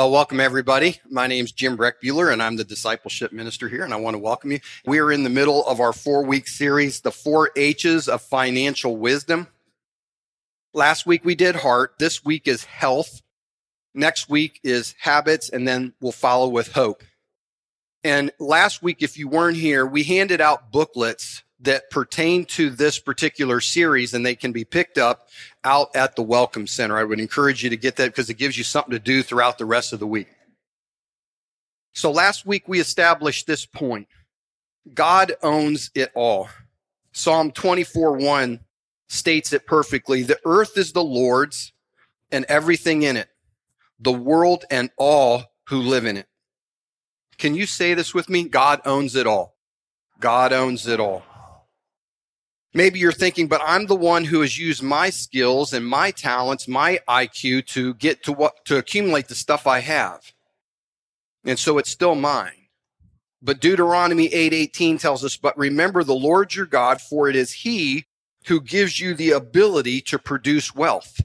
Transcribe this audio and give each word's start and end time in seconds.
Well, 0.00 0.12
welcome 0.12 0.40
everybody. 0.40 0.98
My 1.10 1.26
name 1.26 1.44
is 1.44 1.52
Jim 1.52 1.76
Breckbuehler 1.76 2.32
and 2.32 2.42
I'm 2.42 2.56
the 2.56 2.64
discipleship 2.64 3.34
minister 3.34 3.68
here 3.68 3.84
and 3.84 3.92
I 3.92 3.98
want 3.98 4.14
to 4.14 4.18
welcome 4.18 4.50
you. 4.50 4.60
We 4.86 4.98
are 4.98 5.12
in 5.12 5.24
the 5.24 5.28
middle 5.28 5.62
of 5.66 5.78
our 5.78 5.92
four 5.92 6.24
week 6.24 6.48
series, 6.48 7.02
the 7.02 7.12
four 7.12 7.50
H's 7.54 8.08
of 8.08 8.22
financial 8.22 8.96
wisdom. 8.96 9.46
Last 10.72 11.04
week 11.04 11.22
we 11.22 11.34
did 11.34 11.54
heart. 11.54 11.96
This 11.98 12.24
week 12.24 12.48
is 12.48 12.64
health. 12.64 13.20
Next 13.92 14.30
week 14.30 14.58
is 14.64 14.94
habits 14.98 15.50
and 15.50 15.68
then 15.68 15.92
we'll 16.00 16.12
follow 16.12 16.48
with 16.48 16.72
hope. 16.72 17.04
And 18.02 18.32
last 18.38 18.82
week, 18.82 19.02
if 19.02 19.18
you 19.18 19.28
weren't 19.28 19.58
here, 19.58 19.84
we 19.84 20.02
handed 20.02 20.40
out 20.40 20.72
booklets 20.72 21.42
that 21.60 21.90
pertain 21.90 22.46
to 22.46 22.70
this 22.70 22.98
particular 22.98 23.60
series 23.60 24.14
and 24.14 24.24
they 24.24 24.34
can 24.34 24.52
be 24.52 24.64
picked 24.64 24.96
up 24.96 25.28
out 25.64 25.94
at 25.94 26.16
the 26.16 26.22
Welcome 26.22 26.66
Center. 26.66 26.96
I 26.96 27.04
would 27.04 27.20
encourage 27.20 27.62
you 27.62 27.70
to 27.70 27.76
get 27.76 27.96
that 27.96 28.06
because 28.06 28.30
it 28.30 28.34
gives 28.34 28.56
you 28.56 28.64
something 28.64 28.92
to 28.92 28.98
do 28.98 29.22
throughout 29.22 29.58
the 29.58 29.64
rest 29.64 29.92
of 29.92 30.00
the 30.00 30.06
week. 30.06 30.28
So 31.92 32.10
last 32.10 32.46
week 32.46 32.68
we 32.68 32.80
established 32.80 33.46
this 33.46 33.66
point. 33.66 34.08
God 34.94 35.32
owns 35.42 35.90
it 35.94 36.10
all. 36.14 36.48
Psalm 37.12 37.50
24 37.50 38.16
1 38.16 38.60
states 39.08 39.52
it 39.52 39.66
perfectly. 39.66 40.22
The 40.22 40.38
earth 40.44 40.78
is 40.78 40.92
the 40.92 41.04
Lord's 41.04 41.72
and 42.30 42.44
everything 42.48 43.02
in 43.02 43.16
it, 43.16 43.28
the 43.98 44.12
world 44.12 44.64
and 44.70 44.90
all 44.96 45.44
who 45.68 45.80
live 45.80 46.06
in 46.06 46.16
it. 46.16 46.26
Can 47.38 47.54
you 47.54 47.66
say 47.66 47.94
this 47.94 48.14
with 48.14 48.28
me? 48.28 48.44
God 48.44 48.80
owns 48.84 49.16
it 49.16 49.26
all. 49.26 49.56
God 50.20 50.52
owns 50.52 50.86
it 50.86 51.00
all. 51.00 51.24
Maybe 52.72 53.00
you're 53.00 53.12
thinking, 53.12 53.48
but 53.48 53.60
I'm 53.64 53.86
the 53.86 53.96
one 53.96 54.24
who 54.24 54.42
has 54.42 54.56
used 54.56 54.82
my 54.82 55.10
skills 55.10 55.72
and 55.72 55.84
my 55.84 56.12
talents, 56.12 56.68
my 56.68 57.00
IQ 57.08 57.66
to 57.68 57.94
get 57.94 58.22
to 58.24 58.32
what, 58.32 58.64
to 58.66 58.78
accumulate 58.78 59.28
the 59.28 59.34
stuff 59.34 59.66
I 59.66 59.80
have. 59.80 60.32
And 61.44 61.58
so 61.58 61.78
it's 61.78 61.90
still 61.90 62.14
mine. 62.14 62.52
But 63.42 63.60
Deuteronomy 63.60 64.28
8:18 64.32 64.98
tells 64.98 65.24
us, 65.24 65.36
"But 65.36 65.58
remember 65.58 66.04
the 66.04 66.14
Lord 66.14 66.54
your 66.54 66.66
God, 66.66 67.00
for 67.00 67.28
it 67.28 67.34
is 67.34 67.52
he 67.52 68.06
who 68.46 68.60
gives 68.60 69.00
you 69.00 69.14
the 69.14 69.30
ability 69.30 70.00
to 70.00 70.18
produce 70.18 70.74
wealth. 70.74 71.20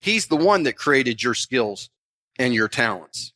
He's 0.00 0.26
the 0.26 0.36
one 0.36 0.64
that 0.64 0.76
created 0.76 1.22
your 1.22 1.34
skills 1.34 1.90
and 2.38 2.52
your 2.54 2.68
talents. 2.68 3.32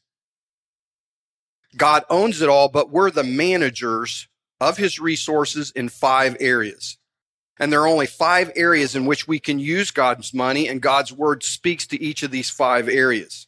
God 1.77 2.05
owns 2.09 2.41
it 2.41 2.49
all, 2.49 2.69
but 2.69 2.91
we're 2.91 3.11
the 3.11 3.23
managers 3.23 4.29
of 4.61 4.79
his 4.79 4.99
resources 4.99 5.71
in 5.73 5.89
five 5.89 6.37
areas. 6.41 6.99
And 7.59 7.73
there 7.73 7.81
are 7.81 7.89
only 7.89 8.07
five 8.07 8.51
areas 8.55 8.95
in 8.95 9.07
which 9.07 9.27
we 9.27 9.39
can 9.39 9.59
use 9.59 9.91
God's 9.91 10.35
money, 10.35 10.69
and 10.69 10.83
God's 10.83 11.13
word 11.13 11.43
speaks 11.43 11.87
to 11.87 12.03
each 12.03 12.23
of 12.23 12.31
these 12.31 12.51
five 12.51 12.89
areas. 12.89 13.47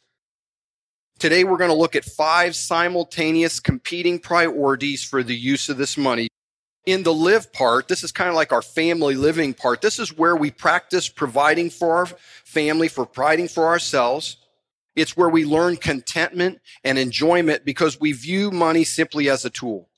Today, 1.19 1.43
we're 1.43 1.57
going 1.57 1.69
to 1.69 1.75
look 1.75 1.95
at 1.95 2.05
five 2.05 2.55
simultaneous 2.55 3.59
competing 3.59 4.19
priorities 4.19 5.03
for 5.03 5.21
the 5.21 5.35
use 5.35 5.67
of 5.69 5.77
this 5.77 5.97
money. 5.97 6.29
In 6.85 7.03
the 7.03 7.13
live 7.13 7.51
part, 7.51 7.87
this 7.87 8.03
is 8.03 8.11
kind 8.11 8.29
of 8.29 8.35
like 8.35 8.51
our 8.53 8.61
family 8.61 9.15
living 9.15 9.53
part. 9.53 9.81
This 9.81 9.99
is 9.99 10.17
where 10.17 10.35
we 10.35 10.49
practice 10.49 11.09
providing 11.09 11.69
for 11.69 11.97
our 11.97 12.05
family, 12.45 12.87
for 12.87 13.05
providing 13.05 13.49
for 13.49 13.67
ourselves. 13.67 14.37
It's 14.95 15.15
where 15.15 15.29
we 15.29 15.45
learn 15.45 15.75
contentment 15.75 16.59
and 16.83 16.97
enjoyment 16.97 17.65
because 17.65 17.99
we 17.99 18.13
view 18.13 18.49
money 18.49 18.85
simply 18.85 19.29
as 19.29 19.45
a 19.45 19.49
tool. 19.49 19.88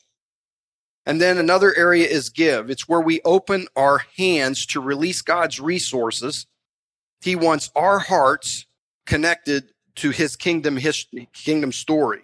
And 1.06 1.20
then 1.20 1.38
another 1.38 1.76
area 1.76 2.08
is 2.08 2.30
give. 2.30 2.70
It's 2.70 2.88
where 2.88 3.02
we 3.02 3.22
open 3.26 3.68
our 3.76 4.04
hands 4.18 4.66
to 4.68 4.80
release 4.80 5.22
God's 5.22 5.60
resources. 5.60 6.46
He 7.22 7.36
wants 7.36 7.72
our 7.76 8.00
hearts 8.00 8.68
connected 9.06 9.74
to 9.96 10.12
his 10.12 10.36
kingdom 10.36 10.78
history, 10.78 11.30
kingdom 11.34 11.72
story. 11.72 12.22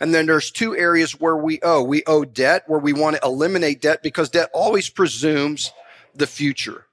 And 0.00 0.14
then 0.14 0.26
there's 0.26 0.50
two 0.50 0.76
areas 0.76 1.18
where 1.18 1.36
we 1.36 1.58
owe. 1.62 1.82
We 1.82 2.02
owe 2.06 2.24
debt, 2.24 2.64
where 2.66 2.78
we 2.78 2.92
want 2.92 3.16
to 3.16 3.22
eliminate 3.24 3.80
debt 3.80 4.02
because 4.02 4.28
debt 4.28 4.50
always 4.52 4.88
presumes 4.88 5.72
the 6.14 6.26
future. 6.26 6.86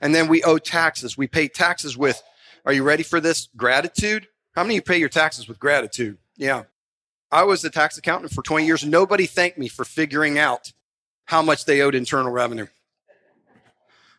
And 0.00 0.14
then 0.14 0.28
we 0.28 0.42
owe 0.42 0.58
taxes. 0.58 1.16
We 1.16 1.28
pay 1.28 1.48
taxes 1.48 1.96
with, 1.96 2.20
are 2.64 2.72
you 2.72 2.82
ready 2.82 3.02
for 3.02 3.20
this? 3.20 3.48
Gratitude. 3.56 4.26
How 4.54 4.62
many 4.62 4.74
of 4.74 4.76
you 4.76 4.82
pay 4.82 4.98
your 4.98 5.08
taxes 5.08 5.48
with 5.48 5.58
gratitude? 5.58 6.18
Yeah. 6.36 6.64
I 7.32 7.44
was 7.44 7.64
a 7.64 7.70
tax 7.70 7.96
accountant 7.96 8.32
for 8.32 8.42
20 8.42 8.66
years 8.66 8.84
nobody 8.84 9.24
thanked 9.24 9.56
me 9.56 9.68
for 9.68 9.86
figuring 9.86 10.38
out 10.38 10.72
how 11.24 11.40
much 11.40 11.64
they 11.64 11.80
owed 11.80 11.94
internal 11.94 12.30
revenue. 12.30 12.66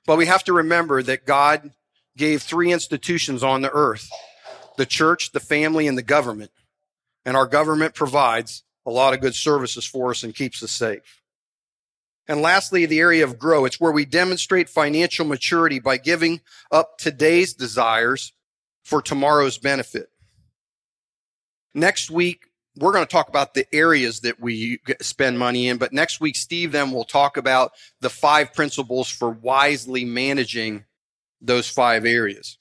But 0.07 0.17
we 0.17 0.25
have 0.25 0.43
to 0.45 0.53
remember 0.53 1.03
that 1.03 1.25
God 1.25 1.71
gave 2.17 2.41
three 2.41 2.73
institutions 2.73 3.43
on 3.43 3.61
the 3.61 3.71
earth 3.71 4.09
the 4.75 4.85
church, 4.87 5.31
the 5.31 5.39
family, 5.39 5.85
and 5.85 5.95
the 5.95 6.03
government. 6.03 6.49
And 7.25 7.37
our 7.37 7.45
government 7.45 7.93
provides 7.93 8.63
a 8.87 8.89
lot 8.89 9.13
of 9.13 9.21
good 9.21 9.35
services 9.35 9.85
for 9.85 10.09
us 10.09 10.23
and 10.23 10.33
keeps 10.33 10.63
us 10.63 10.71
safe. 10.71 11.21
And 12.27 12.41
lastly, 12.41 12.87
the 12.87 12.99
area 12.99 13.23
of 13.23 13.37
grow. 13.37 13.65
It's 13.65 13.79
where 13.79 13.91
we 13.91 14.05
demonstrate 14.05 14.69
financial 14.69 15.25
maturity 15.25 15.79
by 15.79 15.97
giving 15.97 16.41
up 16.71 16.97
today's 16.97 17.53
desires 17.53 18.33
for 18.83 19.01
tomorrow's 19.01 19.59
benefit. 19.59 20.09
Next 21.75 22.09
week, 22.09 22.47
we're 22.77 22.91
going 22.91 23.05
to 23.05 23.11
talk 23.11 23.29
about 23.29 23.53
the 23.53 23.67
areas 23.73 24.21
that 24.21 24.39
we 24.39 24.79
spend 25.01 25.37
money 25.37 25.67
in, 25.67 25.77
but 25.77 25.93
next 25.93 26.19
week, 26.19 26.35
Steve 26.35 26.71
then 26.71 26.91
will 26.91 27.03
talk 27.03 27.37
about 27.37 27.73
the 28.01 28.09
five 28.09 28.53
principles 28.53 29.09
for 29.09 29.29
wisely 29.29 30.05
managing 30.05 30.85
those 31.39 31.69
five 31.69 32.05
areas. 32.05 32.57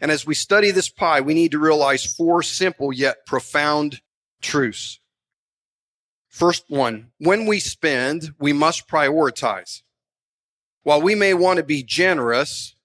And 0.00 0.10
as 0.10 0.26
we 0.26 0.34
study 0.34 0.70
this 0.70 0.90
pie, 0.90 1.22
we 1.22 1.32
need 1.32 1.52
to 1.52 1.58
realize 1.58 2.04
four 2.04 2.42
simple 2.42 2.92
yet 2.92 3.24
profound 3.26 4.00
truths. 4.42 5.00
First 6.28 6.64
one, 6.68 7.12
when 7.18 7.46
we 7.46 7.60
spend, 7.60 8.34
we 8.38 8.52
must 8.52 8.88
prioritize. 8.88 9.80
While 10.82 11.00
we 11.00 11.14
may 11.14 11.32
want 11.32 11.56
to 11.56 11.62
be 11.62 11.82
generous, 11.82 12.76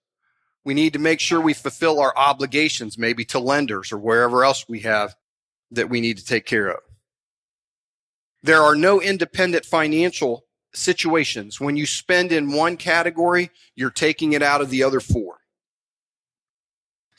we 0.63 0.73
need 0.73 0.93
to 0.93 0.99
make 0.99 1.19
sure 1.19 1.41
we 1.41 1.53
fulfill 1.53 1.99
our 1.99 2.13
obligations, 2.15 2.97
maybe 2.97 3.25
to 3.25 3.39
lenders 3.39 3.91
or 3.91 3.97
wherever 3.97 4.45
else 4.45 4.69
we 4.69 4.79
have 4.79 5.15
that 5.71 5.89
we 5.89 6.01
need 6.01 6.17
to 6.17 6.25
take 6.25 6.45
care 6.45 6.67
of. 6.67 6.79
There 8.43 8.61
are 8.61 8.75
no 8.75 9.01
independent 9.01 9.65
financial 9.65 10.45
situations. 10.73 11.59
When 11.59 11.75
you 11.75 11.85
spend 11.85 12.31
in 12.31 12.51
one 12.51 12.77
category, 12.77 13.51
you're 13.75 13.89
taking 13.89 14.33
it 14.33 14.41
out 14.41 14.61
of 14.61 14.69
the 14.69 14.83
other 14.83 14.99
four. 14.99 15.37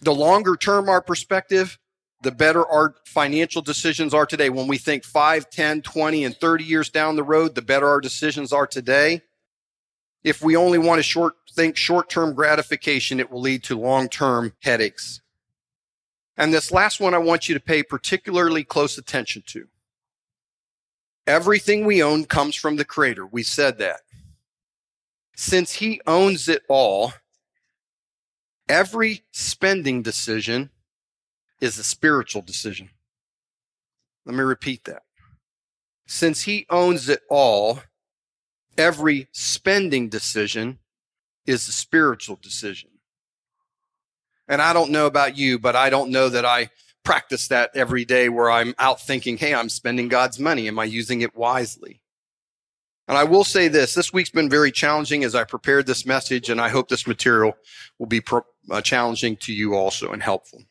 The 0.00 0.14
longer 0.14 0.56
term 0.56 0.88
our 0.88 1.00
perspective, 1.00 1.78
the 2.22 2.32
better 2.32 2.66
our 2.66 2.94
financial 3.06 3.62
decisions 3.62 4.14
are 4.14 4.26
today. 4.26 4.50
When 4.50 4.66
we 4.66 4.78
think 4.78 5.04
5, 5.04 5.50
10, 5.50 5.82
20, 5.82 6.24
and 6.24 6.36
30 6.36 6.64
years 6.64 6.88
down 6.88 7.16
the 7.16 7.22
road, 7.22 7.54
the 7.54 7.62
better 7.62 7.88
our 7.88 8.00
decisions 8.00 8.52
are 8.52 8.66
today. 8.66 9.22
If 10.24 10.42
we 10.42 10.56
only 10.56 10.78
want 10.78 10.98
to 10.98 11.02
short, 11.02 11.34
think 11.52 11.76
short 11.76 12.08
term 12.08 12.34
gratification, 12.34 13.20
it 13.20 13.30
will 13.30 13.40
lead 13.40 13.64
to 13.64 13.78
long 13.78 14.08
term 14.08 14.52
headaches. 14.60 15.21
And 16.42 16.52
this 16.52 16.72
last 16.72 16.98
one 16.98 17.14
I 17.14 17.18
want 17.18 17.48
you 17.48 17.54
to 17.54 17.60
pay 17.60 17.84
particularly 17.84 18.64
close 18.64 18.98
attention 18.98 19.44
to. 19.46 19.68
Everything 21.24 21.86
we 21.86 22.02
own 22.02 22.24
comes 22.24 22.56
from 22.56 22.74
the 22.74 22.84
Creator. 22.84 23.26
We 23.26 23.44
said 23.44 23.78
that. 23.78 24.00
Since 25.36 25.74
He 25.74 26.00
owns 26.04 26.48
it 26.48 26.62
all, 26.68 27.12
every 28.68 29.22
spending 29.30 30.02
decision 30.02 30.70
is 31.60 31.78
a 31.78 31.84
spiritual 31.84 32.42
decision. 32.42 32.90
Let 34.26 34.34
me 34.34 34.42
repeat 34.42 34.82
that. 34.86 35.04
Since 36.08 36.42
He 36.42 36.66
owns 36.68 37.08
it 37.08 37.20
all, 37.30 37.84
every 38.76 39.28
spending 39.30 40.08
decision 40.08 40.80
is 41.46 41.68
a 41.68 41.72
spiritual 41.72 42.40
decision. 42.42 42.90
And 44.48 44.60
I 44.60 44.72
don't 44.72 44.90
know 44.90 45.06
about 45.06 45.36
you, 45.36 45.58
but 45.58 45.76
I 45.76 45.90
don't 45.90 46.10
know 46.10 46.28
that 46.28 46.44
I 46.44 46.70
practice 47.04 47.48
that 47.48 47.70
every 47.74 48.04
day 48.04 48.28
where 48.28 48.50
I'm 48.50 48.74
out 48.78 49.00
thinking, 49.00 49.36
hey, 49.36 49.54
I'm 49.54 49.68
spending 49.68 50.08
God's 50.08 50.38
money. 50.38 50.68
Am 50.68 50.78
I 50.78 50.84
using 50.84 51.20
it 51.20 51.36
wisely? 51.36 52.00
And 53.08 53.18
I 53.18 53.24
will 53.24 53.44
say 53.44 53.68
this 53.68 53.94
this 53.94 54.12
week's 54.12 54.30
been 54.30 54.48
very 54.48 54.70
challenging 54.70 55.24
as 55.24 55.34
I 55.34 55.44
prepared 55.44 55.86
this 55.86 56.06
message, 56.06 56.48
and 56.48 56.60
I 56.60 56.68
hope 56.68 56.88
this 56.88 57.06
material 57.06 57.54
will 57.98 58.06
be 58.06 58.20
pro- 58.20 58.46
uh, 58.70 58.80
challenging 58.80 59.36
to 59.38 59.52
you 59.52 59.74
also 59.74 60.12
and 60.12 60.22
helpful. 60.22 60.62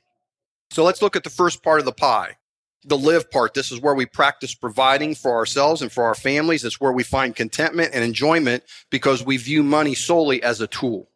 So 0.72 0.84
let's 0.84 1.02
look 1.02 1.16
at 1.16 1.24
the 1.24 1.30
first 1.30 1.62
part 1.62 1.80
of 1.80 1.86
the 1.86 1.92
pie 1.92 2.38
the 2.86 2.98
live 2.98 3.30
part. 3.30 3.54
This 3.54 3.72
is 3.72 3.80
where 3.80 3.94
we 3.94 4.06
practice 4.06 4.56
providing 4.56 5.14
for 5.16 5.36
ourselves 5.36 5.82
and 5.82 5.92
for 5.92 6.04
our 6.04 6.16
families. 6.16 6.66
It's 6.66 6.82
where 6.82 6.92
we 6.92 7.04
find 7.04 7.36
contentment 7.36 7.92
and 7.94 8.04
enjoyment 8.04 8.64
because 8.90 9.24
we 9.24 9.38
view 9.38 9.64
money 9.64 9.94
solely 9.94 10.42
as 10.42 10.62
a 10.62 10.68
tool. 10.68 11.11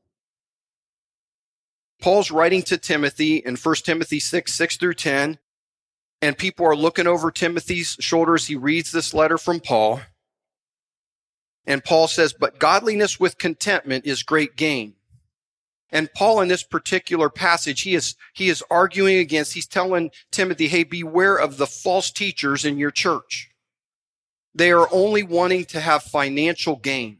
Paul's 2.05 2.29
writing 2.29 2.61
to 2.61 2.77
Timothy 2.77 3.37
in 3.37 3.55
1 3.55 3.75
Timothy 3.77 4.19
6, 4.19 4.53
6 4.53 4.77
through 4.77 4.93
10. 4.93 5.39
And 6.21 6.37
people 6.37 6.67
are 6.67 6.75
looking 6.75 7.07
over 7.07 7.31
Timothy's 7.31 7.97
shoulders. 7.99 8.45
He 8.45 8.55
reads 8.55 8.91
this 8.91 9.11
letter 9.15 9.39
from 9.39 9.59
Paul. 9.59 10.01
And 11.65 11.83
Paul 11.83 12.07
says, 12.07 12.31
But 12.31 12.59
godliness 12.59 13.19
with 13.19 13.39
contentment 13.39 14.05
is 14.05 14.21
great 14.21 14.55
gain. 14.55 14.93
And 15.89 16.13
Paul 16.13 16.41
in 16.41 16.47
this 16.47 16.61
particular 16.61 17.31
passage, 17.31 17.81
he 17.81 17.95
is, 17.95 18.13
he 18.35 18.49
is 18.49 18.63
arguing 18.69 19.17
against, 19.17 19.55
he's 19.55 19.65
telling 19.65 20.11
Timothy, 20.29 20.67
hey, 20.67 20.83
beware 20.83 21.35
of 21.35 21.57
the 21.57 21.65
false 21.65 22.11
teachers 22.11 22.65
in 22.65 22.77
your 22.77 22.91
church. 22.91 23.49
They 24.53 24.71
are 24.71 24.87
only 24.91 25.23
wanting 25.23 25.65
to 25.65 25.79
have 25.79 26.03
financial 26.03 26.75
gain. 26.75 27.17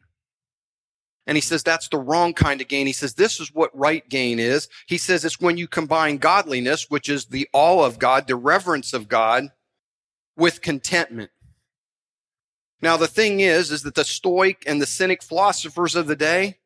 And 1.28 1.36
he 1.36 1.42
says 1.42 1.64
that's 1.64 1.88
the 1.90 1.98
wrong 1.98 2.34
kind 2.34 2.62
of 2.62 2.68
gain. 2.68 2.86
He 2.88 2.94
says 2.94 3.16
this 3.16 3.40
is 3.40 3.54
what 3.54 3.76
right 3.78 4.08
gain 4.10 4.40
is. 4.40 4.68
He 4.86 4.98
says 4.98 5.26
it's 5.26 5.42
when 5.42 5.58
you 5.58 5.68
combine 5.68 6.18
godliness, 6.18 6.90
which 6.90 7.10
is 7.10 7.26
the 7.26 7.48
awe 7.52 7.84
of 7.84 7.98
God, 8.00 8.28
the 8.28 8.36
reverence 8.36 8.94
of 8.94 9.08
God, 9.08 9.52
with 10.38 10.62
contentment. 10.62 11.32
Now, 12.82 12.98
the 12.98 13.08
thing 13.08 13.40
is, 13.40 13.72
is 13.72 13.84
that 13.84 13.96
the 13.96 14.04
Stoic 14.04 14.64
and 14.68 14.82
the 14.82 14.86
Cynic 14.86 15.24
philosophers 15.24 15.96
of 15.96 16.08
the 16.08 16.16
day, 16.16 16.58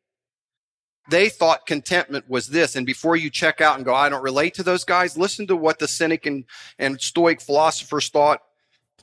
they 1.10 1.30
thought 1.30 1.66
contentment 1.66 2.30
was 2.30 2.50
this. 2.50 2.76
And 2.76 2.86
before 2.86 3.16
you 3.16 3.30
check 3.30 3.62
out 3.62 3.78
and 3.78 3.86
go, 3.86 3.96
I 3.96 4.10
don't 4.10 4.24
relate 4.24 4.56
to 4.56 4.64
those 4.64 4.84
guys, 4.84 5.18
listen 5.18 5.48
to 5.48 5.56
what 5.56 5.80
the 5.80 5.88
Cynic 5.88 6.26
and, 6.26 6.46
and 6.78 7.00
Stoic 7.00 7.40
philosophers 7.40 8.10
thought 8.10 8.42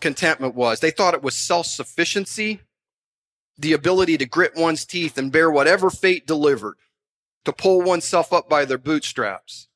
contentment 0.00 0.54
was. 0.54 0.80
They 0.80 0.90
thought 0.90 1.14
it 1.14 1.22
was 1.22 1.34
self-sufficiency, 1.34 2.60
the 3.58 3.72
ability 3.72 4.18
to 4.18 4.26
grit 4.26 4.52
one's 4.56 4.84
teeth 4.84 5.16
and 5.18 5.32
bear 5.32 5.50
whatever 5.50 5.90
fate 5.90 6.26
delivered, 6.26 6.76
to 7.44 7.52
pull 7.52 7.80
oneself 7.82 8.32
up 8.32 8.48
by 8.48 8.64
their 8.64 8.78
bootstraps. 8.78 9.68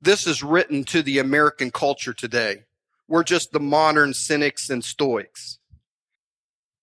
This 0.00 0.26
is 0.26 0.42
written 0.42 0.84
to 0.84 1.02
the 1.02 1.18
American 1.18 1.70
culture 1.70 2.12
today. 2.12 2.64
We're 3.06 3.22
just 3.22 3.52
the 3.52 3.60
modern 3.60 4.14
cynics 4.14 4.68
and 4.70 4.82
stoics. 4.82 5.58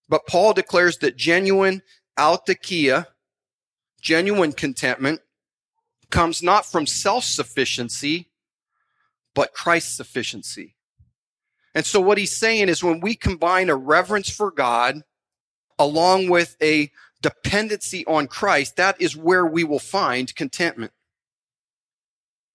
But 0.07 0.25
Paul 0.25 0.53
declares 0.53 0.99
that 0.99 1.17
genuine 1.17 1.81
autarkeia, 2.17 3.07
genuine 4.01 4.53
contentment, 4.53 5.21
comes 6.11 6.41
not 6.41 6.65
from 6.65 6.87
self-sufficiency, 6.87 8.29
but 9.35 9.53
Christ's 9.53 9.95
sufficiency. 9.95 10.75
And 11.75 11.85
so 11.85 11.99
what 12.01 12.17
he's 12.17 12.35
saying 12.35 12.69
is 12.69 12.83
when 12.83 12.99
we 12.99 13.15
combine 13.15 13.69
a 13.69 13.75
reverence 13.75 14.29
for 14.29 14.49
God 14.49 15.03
along 15.79 16.29
with 16.29 16.55
a 16.61 16.91
dependency 17.21 18.05
on 18.05 18.27
Christ, 18.27 18.75
that 18.75 18.99
is 19.01 19.17
where 19.17 19.45
we 19.45 19.63
will 19.63 19.79
find 19.79 20.33
contentment. 20.35 20.91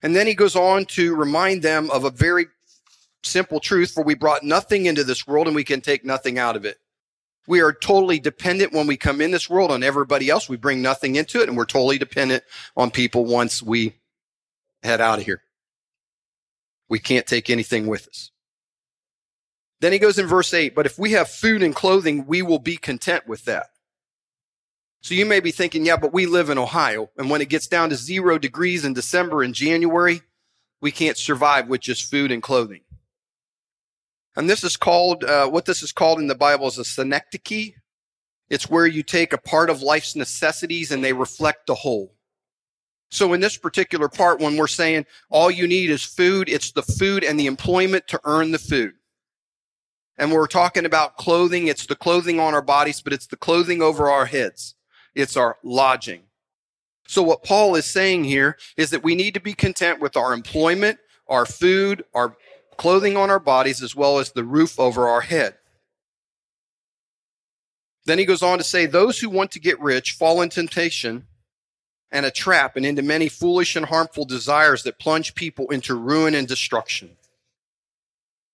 And 0.01 0.15
then 0.15 0.27
he 0.27 0.35
goes 0.35 0.55
on 0.55 0.85
to 0.85 1.15
remind 1.15 1.63
them 1.63 1.89
of 1.89 2.03
a 2.03 2.11
very 2.11 2.45
simple 3.23 3.59
truth 3.59 3.91
for 3.91 4.03
we 4.03 4.13
brought 4.13 4.43
nothing 4.43 4.85
into 4.85 5.03
this 5.03 5.25
world 5.25 5.47
and 5.47 5.55
we 5.55 5.63
can 5.63 5.81
take 5.81 6.05
nothing 6.05 6.37
out 6.37 6.55
of 6.55 6.63
it. 6.63 6.77
We 7.47 7.61
are 7.61 7.73
totally 7.73 8.19
dependent 8.19 8.73
when 8.73 8.87
we 8.87 8.97
come 8.97 9.21
in 9.21 9.31
this 9.31 9.49
world 9.49 9.71
on 9.71 9.83
everybody 9.83 10.29
else. 10.29 10.47
We 10.49 10.57
bring 10.57 10.81
nothing 10.81 11.15
into 11.15 11.41
it 11.41 11.47
and 11.47 11.57
we're 11.57 11.65
totally 11.65 11.97
dependent 11.97 12.43
on 12.77 12.91
people 12.91 13.25
once 13.25 13.61
we 13.61 13.95
head 14.83 15.01
out 15.01 15.19
of 15.19 15.25
here. 15.25 15.41
We 16.89 16.99
can't 16.99 17.25
take 17.25 17.49
anything 17.49 17.87
with 17.87 18.07
us. 18.07 18.31
Then 19.81 19.91
he 19.91 19.99
goes 19.99 20.17
in 20.17 20.27
verse 20.27 20.53
8, 20.53 20.73
but 20.73 20.85
if 20.85 20.97
we 20.97 21.11
have 21.11 21.29
food 21.29 21.61
and 21.61 21.75
clothing, 21.75 22.25
we 22.25 22.41
will 22.41 22.59
be 22.59 22.77
content 22.77 23.27
with 23.27 23.45
that. 23.45 23.67
So 25.01 25.13
you 25.13 25.25
may 25.25 25.39
be 25.39 25.51
thinking, 25.51 25.85
yeah, 25.85 25.97
but 25.97 26.13
we 26.13 26.25
live 26.25 26.49
in 26.49 26.57
Ohio. 26.57 27.11
And 27.17 27.29
when 27.29 27.41
it 27.41 27.49
gets 27.49 27.67
down 27.67 27.89
to 27.89 27.95
zero 27.95 28.39
degrees 28.39 28.85
in 28.85 28.93
December 28.93 29.43
and 29.43 29.53
January, 29.53 30.21
we 30.81 30.91
can't 30.91 31.17
survive 31.17 31.67
with 31.67 31.81
just 31.81 32.09
food 32.09 32.31
and 32.31 32.41
clothing. 32.41 32.81
And 34.35 34.49
this 34.49 34.63
is 34.63 34.77
called, 34.77 35.23
uh, 35.23 35.47
what 35.47 35.65
this 35.65 35.83
is 35.83 35.91
called 35.91 36.19
in 36.19 36.27
the 36.27 36.35
Bible 36.35 36.67
is 36.67 36.77
a 36.77 36.83
synecdoche. 36.83 37.73
It's 38.49 38.69
where 38.69 38.87
you 38.87 39.03
take 39.03 39.33
a 39.33 39.37
part 39.37 39.69
of 39.69 39.81
life's 39.81 40.15
necessities 40.15 40.91
and 40.91 41.03
they 41.03 41.13
reflect 41.13 41.67
the 41.67 41.75
whole. 41.75 42.15
So 43.11 43.33
in 43.33 43.39
this 43.39 43.57
particular 43.57 44.09
part, 44.09 44.39
when 44.39 44.57
we're 44.57 44.67
saying 44.67 45.05
all 45.29 45.49
you 45.49 45.67
need 45.67 45.89
is 45.89 46.03
food, 46.03 46.49
it's 46.49 46.71
the 46.71 46.81
food 46.81 47.23
and 47.23 47.39
the 47.39 47.45
employment 47.45 48.07
to 48.07 48.19
earn 48.25 48.51
the 48.51 48.59
food. 48.59 48.93
And 50.17 50.31
we're 50.31 50.47
talking 50.47 50.85
about 50.85 51.17
clothing. 51.17 51.67
It's 51.67 51.85
the 51.85 51.95
clothing 51.95 52.39
on 52.39 52.53
our 52.53 52.61
bodies, 52.61 53.01
but 53.01 53.13
it's 53.13 53.27
the 53.27 53.35
clothing 53.35 53.81
over 53.81 54.09
our 54.09 54.25
heads. 54.25 54.75
It's 55.13 55.35
our 55.35 55.57
lodging. 55.63 56.23
So 57.07 57.21
what 57.21 57.43
Paul 57.43 57.75
is 57.75 57.85
saying 57.85 58.23
here 58.23 58.57
is 58.77 58.89
that 58.89 59.03
we 59.03 59.15
need 59.15 59.33
to 59.35 59.39
be 59.39 59.53
content 59.53 59.99
with 59.99 60.17
our 60.17 60.33
employment, 60.33 60.99
our 61.27 61.45
food, 61.45 62.03
our 62.13 62.35
clothing 62.77 63.15
on 63.15 63.29
our 63.29 63.39
bodies, 63.39 63.83
as 63.83 63.95
well 63.95 64.19
as 64.19 64.31
the 64.31 64.43
roof 64.43 64.79
over 64.79 65.07
our 65.07 65.21
head. 65.21 65.55
Then 68.05 68.19
he 68.19 68.25
goes 68.25 68.43
on 68.43 68.57
to 68.57 68.63
say, 68.63 68.85
those 68.85 69.19
who 69.19 69.29
want 69.29 69.51
to 69.51 69.59
get 69.59 69.79
rich 69.79 70.11
fall 70.13 70.41
in 70.41 70.49
temptation 70.49 71.25
and 72.11 72.25
a 72.25 72.31
trap 72.31 72.75
and 72.75 72.85
into 72.85 73.01
many 73.01 73.27
foolish 73.29 73.75
and 73.75 73.87
harmful 73.87 74.25
desires 74.25 74.83
that 74.83 74.99
plunge 74.99 75.35
people 75.35 75.69
into 75.71 75.95
ruin 75.95 76.35
and 76.35 76.47
destruction. 76.47 77.17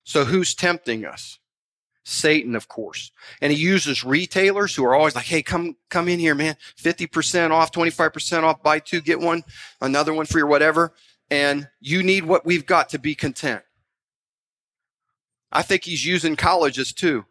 So 0.03 0.25
who's 0.25 0.55
tempting 0.55 1.05
us? 1.05 1.37
Satan, 2.03 2.55
of 2.55 2.67
course. 2.67 3.11
And 3.41 3.51
he 3.51 3.59
uses 3.59 4.03
retailers 4.03 4.75
who 4.75 4.83
are 4.85 4.95
always 4.95 5.15
like, 5.15 5.25
Hey, 5.25 5.43
come, 5.43 5.75
come 5.89 6.07
in 6.07 6.19
here, 6.19 6.35
man. 6.35 6.55
50% 6.77 7.51
off, 7.51 7.71
25% 7.71 8.43
off, 8.43 8.63
buy 8.63 8.79
two, 8.79 9.01
get 9.01 9.19
one, 9.19 9.43
another 9.81 10.13
one 10.13 10.25
for 10.25 10.37
your 10.37 10.47
whatever. 10.47 10.93
And 11.29 11.69
you 11.79 12.03
need 12.03 12.25
what 12.25 12.45
we've 12.45 12.65
got 12.65 12.89
to 12.89 12.99
be 12.99 13.15
content. 13.15 13.63
I 15.51 15.61
think 15.61 15.83
he's 15.83 16.05
using 16.05 16.35
colleges 16.35 16.93
too. 16.93 17.25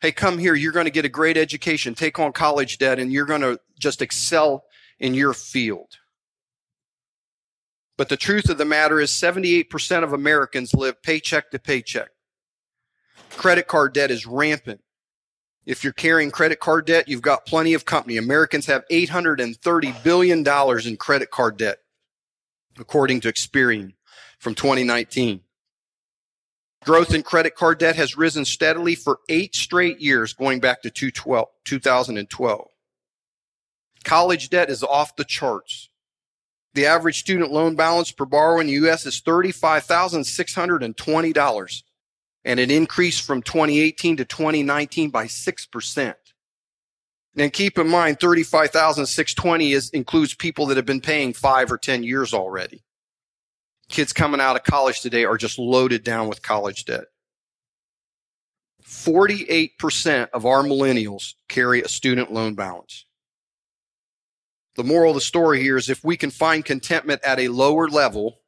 Hey, 0.00 0.12
come 0.12 0.38
here. 0.38 0.54
You're 0.54 0.72
going 0.72 0.86
to 0.86 0.90
get 0.90 1.04
a 1.04 1.10
great 1.10 1.36
education. 1.36 1.94
Take 1.94 2.18
on 2.18 2.32
college 2.32 2.78
debt 2.78 2.98
and 2.98 3.12
you're 3.12 3.26
going 3.26 3.42
to 3.42 3.60
just 3.78 4.00
excel 4.00 4.64
in 4.98 5.14
your 5.14 5.34
field. 5.34 5.98
But 7.98 8.08
the 8.08 8.16
truth 8.16 8.48
of 8.48 8.56
the 8.56 8.64
matter 8.64 8.98
is 8.98 9.10
78% 9.10 10.02
of 10.02 10.14
Americans 10.14 10.72
live 10.72 11.02
paycheck 11.02 11.50
to 11.50 11.58
paycheck. 11.58 12.08
Credit 13.30 13.66
card 13.66 13.94
debt 13.94 14.10
is 14.10 14.26
rampant. 14.26 14.82
If 15.66 15.84
you're 15.84 15.92
carrying 15.92 16.30
credit 16.30 16.60
card 16.60 16.86
debt, 16.86 17.08
you've 17.08 17.22
got 17.22 17.46
plenty 17.46 17.74
of 17.74 17.84
company. 17.84 18.16
Americans 18.16 18.66
have 18.66 18.84
$830 18.90 20.02
billion 20.02 20.46
in 20.86 20.96
credit 20.96 21.30
card 21.30 21.58
debt, 21.58 21.78
according 22.78 23.20
to 23.20 23.32
Experian 23.32 23.92
from 24.38 24.54
2019. 24.54 25.40
Growth 26.82 27.14
in 27.14 27.22
credit 27.22 27.54
card 27.54 27.78
debt 27.78 27.96
has 27.96 28.16
risen 28.16 28.46
steadily 28.46 28.94
for 28.94 29.18
eight 29.28 29.54
straight 29.54 30.00
years, 30.00 30.32
going 30.32 30.60
back 30.60 30.80
to 30.82 30.90
2012. 30.90 32.68
College 34.02 34.48
debt 34.48 34.70
is 34.70 34.82
off 34.82 35.14
the 35.16 35.24
charts. 35.24 35.90
The 36.72 36.86
average 36.86 37.18
student 37.18 37.52
loan 37.52 37.74
balance 37.74 38.12
per 38.12 38.24
borrower 38.24 38.62
in 38.62 38.68
the 38.68 38.72
U.S. 38.74 39.04
is 39.04 39.20
$35,620, 39.20 41.82
and 42.44 42.58
it 42.60 42.70
increased 42.70 43.22
from 43.22 43.42
2018 43.42 44.18
to 44.18 44.24
2019 44.24 45.10
by 45.10 45.26
6%. 45.26 46.14
And 47.36 47.52
keep 47.52 47.78
in 47.78 47.88
mind, 47.88 48.18
35,620 48.20 49.72
is, 49.72 49.90
includes 49.90 50.34
people 50.34 50.66
that 50.66 50.76
have 50.76 50.86
been 50.86 51.00
paying 51.00 51.32
five 51.32 51.70
or 51.70 51.78
10 51.78 52.02
years 52.02 52.34
already 52.34 52.82
kids 53.90 54.12
coming 54.12 54.40
out 54.40 54.56
of 54.56 54.64
college 54.64 55.00
today 55.00 55.24
are 55.24 55.36
just 55.36 55.58
loaded 55.58 56.02
down 56.02 56.28
with 56.28 56.42
college 56.42 56.84
debt. 56.86 57.04
48% 58.86 60.30
of 60.30 60.46
our 60.46 60.62
millennials 60.62 61.34
carry 61.48 61.82
a 61.82 61.88
student 61.88 62.32
loan 62.32 62.54
balance. 62.54 63.04
The 64.76 64.84
moral 64.84 65.10
of 65.10 65.16
the 65.16 65.20
story 65.20 65.60
here 65.60 65.76
is 65.76 65.90
if 65.90 66.02
we 66.02 66.16
can 66.16 66.30
find 66.30 66.64
contentment 66.64 67.20
at 67.24 67.38
a 67.38 67.48
lower 67.48 67.88
level, 67.88 68.39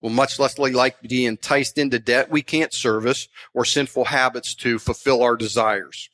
we'll 0.00 0.12
much 0.12 0.38
less 0.38 0.58
likely 0.58 1.08
be 1.08 1.26
enticed 1.26 1.78
into 1.78 1.98
debt 1.98 2.30
we 2.30 2.42
can't 2.42 2.72
service 2.72 3.28
or 3.54 3.64
sinful 3.64 4.06
habits 4.06 4.54
to 4.54 4.78
fulfill 4.78 5.22
our 5.22 5.36
desires. 5.36 6.10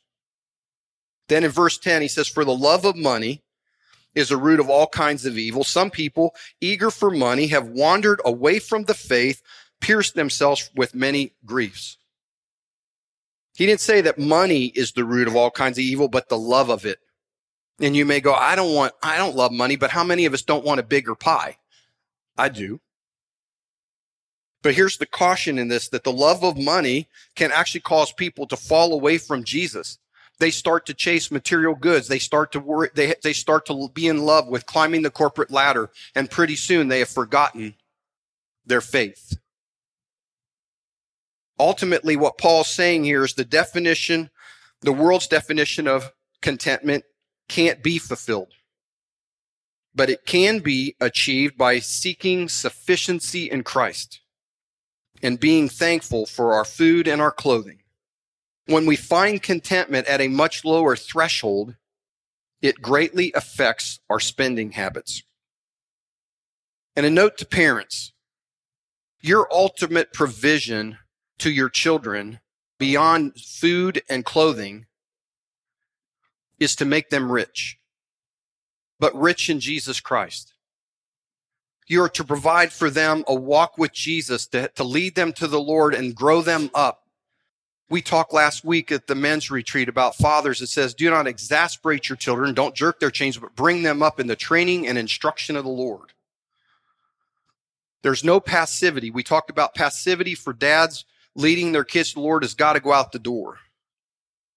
Then 1.29 1.45
in 1.45 1.51
verse 1.51 1.79
10, 1.79 2.03
he 2.03 2.09
says, 2.09 2.29
For 2.29 2.45
the 2.45 2.55
love 2.55 2.85
of 2.85 2.97
money 2.97 3.43
is 4.15 4.31
a 4.31 4.37
root 4.37 4.61
of 4.61 4.69
all 4.69 4.87
kinds 4.87 5.25
of 5.25 5.39
evil. 5.39 5.65
Some 5.65 5.91
people, 5.91 6.35
eager 6.61 6.91
for 6.91 7.11
money, 7.11 7.47
have 7.49 7.69
wandered 7.69 8.21
away 8.25 8.59
from 8.59 8.85
the 8.85 8.95
faith, 8.95 9.43
pierced 9.81 10.15
themselves 10.15 10.71
with 10.75 10.95
many 10.95 11.33
griefs. 11.45 11.97
He 13.55 13.67
didn't 13.67 13.81
say 13.81 14.01
that 14.03 14.19
money 14.19 14.67
is 14.67 14.93
the 14.93 15.05
root 15.05 15.29
of 15.29 15.37
all 15.37 15.51
kinds 15.51 15.79
of 15.79 15.85
evil, 15.85 16.09
but 16.09 16.29
the 16.29 16.39
love 16.39 16.71
of 16.71 16.87
it. 16.87 16.99
And 17.81 17.97
you 17.97 18.05
may 18.05 18.21
go, 18.21 18.33
I 18.33 18.55
don't 18.55 18.75
want, 18.75 18.93
I 19.03 19.17
don't 19.17 19.37
love 19.37 19.53
money, 19.53 19.77
but 19.77 19.91
how 19.91 20.05
many 20.05 20.25
of 20.25 20.35
us 20.35 20.43
don't 20.43 20.65
want 20.65 20.81
a 20.81 20.85
bigger 20.85 21.15
pie? 21.15 21.57
I 22.37 22.49
do. 22.49 22.81
But 24.63 24.75
here's 24.75 24.99
the 24.99 25.07
caution 25.07 25.59
in 25.59 25.69
this 25.69 25.89
that 25.89 26.05
the 26.05 26.13
love 26.13 26.45
of 26.45 26.57
money 26.57 27.09
can 27.37 27.53
actually 27.53 27.81
cause 27.81 28.13
people 28.13 28.47
to 28.47 28.57
fall 28.57 28.93
away 28.93 29.19
from 29.19 29.45
Jesus 29.45 29.99
they 30.39 30.51
start 30.51 30.87
to 30.87 30.95
chase 30.95 31.31
material 31.31 31.77
goods. 31.77 32.09
They 32.09 32.19
start 32.19 32.51
to 32.53 32.61
worry, 32.61 32.91
they, 32.95 33.15
they 33.23 33.33
start 33.33 33.67
to 33.67 33.89
be 33.95 34.09
in 34.09 34.25
love 34.25 34.49
with 34.49 34.67
climbing 34.67 35.03
the 35.03 35.11
corporate 35.11 35.53
ladder. 35.53 35.91
And 36.17 36.29
pretty 36.31 36.57
soon 36.57 36.89
they 36.89 36.99
have 36.99 37.09
forgotten 37.09 37.77
their 38.67 38.81
faith. 38.81 39.39
Ultimately, 41.61 42.17
what 42.17 42.39
Paul's 42.39 42.69
saying 42.69 43.05
here 43.05 43.25
is 43.25 43.35
the 43.35 43.45
definition, 43.45 44.31
the 44.81 44.93
world's 44.93 45.29
definition 45.29 45.87
of 45.87 46.11
contentment 46.41 47.05
can't 47.49 47.83
be 47.83 47.99
fulfilled. 47.99 48.53
but 49.95 50.11
it 50.11 50.25
can 50.27 50.61
be 50.61 50.97
achieved 51.01 51.57
by 51.59 51.79
seeking 51.79 52.49
sufficiency 52.49 53.51
in 53.51 53.63
Christ 53.63 54.22
and 55.23 55.39
being 55.39 55.69
thankful 55.69 56.27
for 56.27 56.53
our 56.53 56.65
food 56.65 57.07
and 57.07 57.21
our 57.21 57.31
clothing. 57.31 57.79
When 58.67 58.87
we 58.87 58.97
find 58.97 59.43
contentment 59.43 60.07
at 60.07 60.21
a 60.21 60.29
much 60.29 60.65
lower 60.65 60.97
threshold, 60.97 61.77
it 62.61 62.83
greatly 62.83 63.33
affects 63.35 64.01
our 64.09 64.21
spending 64.21 64.73
habits. 64.73 65.23
And 66.95 67.07
a 67.07 67.11
note 67.11 67.39
to 67.39 67.47
parents, 67.47 68.13
your 69.21 69.49
ultimate 69.53 70.13
provision 70.13 70.99
to 71.39 71.51
your 71.51 71.69
children 71.69 72.41
beyond 72.79 73.37
food 73.37 74.03
and 74.09 74.25
clothing 74.25 74.87
is 76.59 76.77
to 76.77 76.85
make 76.85 77.11
them 77.11 77.31
rich, 77.31 77.79
but 78.99 79.15
rich 79.15 79.49
in 79.49 79.61
Jesus 79.61 80.01
Christ. 80.01 80.52
You 81.87 82.03
are 82.03 82.09
to 82.11 82.25
provide 82.25 82.73
for 82.73 82.91
them 82.91 83.25
a 83.27 83.35
walk 83.35 83.77
with 83.77 83.93
Jesus 83.93 84.47
to, 84.49 84.69
to 84.69 84.85
lead 84.85 85.15
them 85.15 85.33
to 85.35 85.47
the 85.47 85.61
Lord 85.61 85.95
and 85.95 86.15
grow 86.15 86.43
them 86.43 86.71
up. 86.75 87.07
We 87.91 88.01
talked 88.01 88.33
last 88.33 88.65
week 88.65 88.91
at 88.91 89.07
the 89.07 89.15
men's 89.15 89.51
retreat 89.51 89.89
about 89.89 90.17
fathers. 90.17 90.63
It 90.63 90.69
says, 90.69 90.95
do 90.95 91.11
not 91.11 91.27
exasperate 91.27 92.09
your 92.09 92.17
children. 92.17 92.55
Don't 92.55 92.75
jerk 92.75 93.01
their 93.01 93.11
chains, 93.11 93.37
but 93.37 93.55
bring 93.55 93.83
them 93.83 94.03
up 94.03 94.19
in 94.19 94.29
the 94.29 94.37
training 94.37 94.89
and 94.89 94.97
instruction 94.97 95.57
of 95.57 95.65
the 95.65 95.71
Lord. 95.71 96.13
There's 98.03 98.25
no 98.25 98.41
passivity. 98.41 99.11
We 99.11 99.23
talked 99.23 99.51
about 99.51 99.75
passivity 99.75 100.35
for 100.35 100.53
dads 100.53 101.05
leading 101.35 101.73
their 101.73 101.85
kids 101.85 102.11
to 102.11 102.15
the 102.15 102.21
Lord 102.21 102.43
has 102.43 102.55
got 102.55 102.75
to 102.75 102.81
go 102.81 102.93
out 102.93 103.13
the 103.13 103.19
door. 103.19 103.59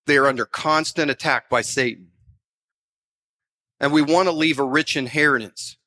They 0.05 0.17
are 0.17 0.27
under 0.27 0.45
constant 0.45 1.11
attack 1.11 1.49
by 1.49 1.61
Satan. 1.61 2.11
And 3.79 3.91
we 3.91 4.01
want 4.01 4.27
to 4.27 4.31
leave 4.31 4.59
a 4.59 4.63
rich 4.63 4.95
inheritance, 4.95 5.77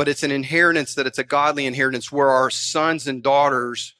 but 0.00 0.08
it's 0.08 0.22
an 0.22 0.30
inheritance 0.30 0.94
that 0.94 1.06
it's 1.06 1.18
a 1.18 1.24
godly 1.24 1.66
inheritance 1.66 2.10
where 2.10 2.30
our 2.30 2.48
sons 2.48 3.06
and 3.06 3.22
daughters 3.22 3.96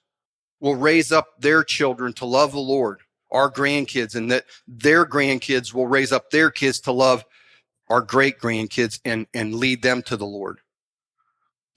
will 0.58 0.74
raise 0.74 1.12
up 1.12 1.38
their 1.40 1.62
children 1.62 2.14
to 2.14 2.24
love 2.24 2.52
the 2.52 2.58
Lord, 2.58 3.02
our 3.30 3.50
grandkids, 3.52 4.14
and 4.14 4.30
that 4.30 4.46
their 4.66 5.04
grandkids 5.04 5.74
will 5.74 5.86
raise 5.86 6.10
up 6.10 6.30
their 6.30 6.50
kids 6.50 6.80
to 6.80 6.92
love 6.92 7.22
our 7.90 8.00
great 8.00 8.38
grandkids 8.38 8.98
and, 9.04 9.26
and 9.34 9.54
lead 9.54 9.82
them 9.82 10.00
to 10.04 10.16
the 10.16 10.24
Lord. 10.24 10.60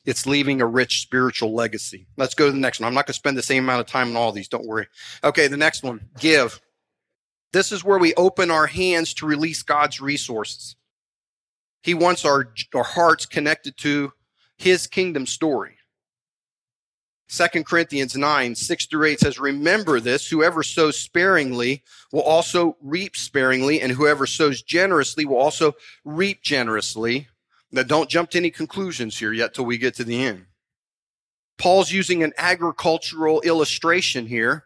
It's 0.05 0.25
leaving 0.25 0.61
a 0.61 0.67
rich 0.67 1.01
spiritual 1.01 1.53
legacy. 1.53 2.07
Let's 2.15 2.33
go 2.33 2.45
to 2.45 2.51
the 2.53 2.57
next 2.57 2.79
one. 2.79 2.87
I'm 2.87 2.93
not 2.93 3.05
going 3.05 3.15
to 3.15 3.19
spend 3.19 3.37
the 3.37 3.43
same 3.43 3.65
amount 3.65 3.81
of 3.81 3.87
time 3.87 4.11
on 4.11 4.15
all 4.15 4.31
these. 4.31 4.47
Don't 4.47 4.65
worry. 4.65 4.87
Okay. 5.21 5.47
The 5.49 5.57
next 5.57 5.83
one, 5.83 5.99
give. 6.17 6.61
This 7.51 7.73
is 7.73 7.83
where 7.83 7.99
we 7.99 8.13
open 8.13 8.51
our 8.51 8.67
hands 8.67 9.13
to 9.15 9.25
release 9.25 9.63
God's 9.63 9.99
resources. 9.99 10.77
He 11.83 11.93
wants 11.93 12.25
our, 12.25 12.51
our 12.73 12.83
hearts 12.83 13.25
connected 13.25 13.77
to 13.77 14.13
his 14.57 14.87
kingdom 14.87 15.25
story. 15.25 15.77
Second 17.27 17.65
Corinthians 17.65 18.15
9, 18.15 18.55
6 18.55 18.85
through 18.85 19.07
8 19.07 19.19
says, 19.19 19.39
Remember 19.39 19.99
this, 19.99 20.27
whoever 20.27 20.63
sows 20.63 20.99
sparingly 20.99 21.83
will 22.11 22.21
also 22.21 22.77
reap 22.81 23.17
sparingly, 23.17 23.81
and 23.81 23.91
whoever 23.91 24.25
sows 24.25 24.61
generously 24.61 25.25
will 25.25 25.37
also 25.37 25.73
reap 26.05 26.41
generously. 26.41 27.27
Now, 27.71 27.83
don't 27.83 28.09
jump 28.09 28.29
to 28.31 28.37
any 28.37 28.51
conclusions 28.51 29.17
here 29.17 29.33
yet 29.33 29.53
till 29.53 29.65
we 29.65 29.77
get 29.77 29.95
to 29.95 30.03
the 30.03 30.23
end. 30.23 30.45
Paul's 31.57 31.91
using 31.91 32.23
an 32.23 32.33
agricultural 32.37 33.41
illustration 33.41 34.27
here. 34.27 34.65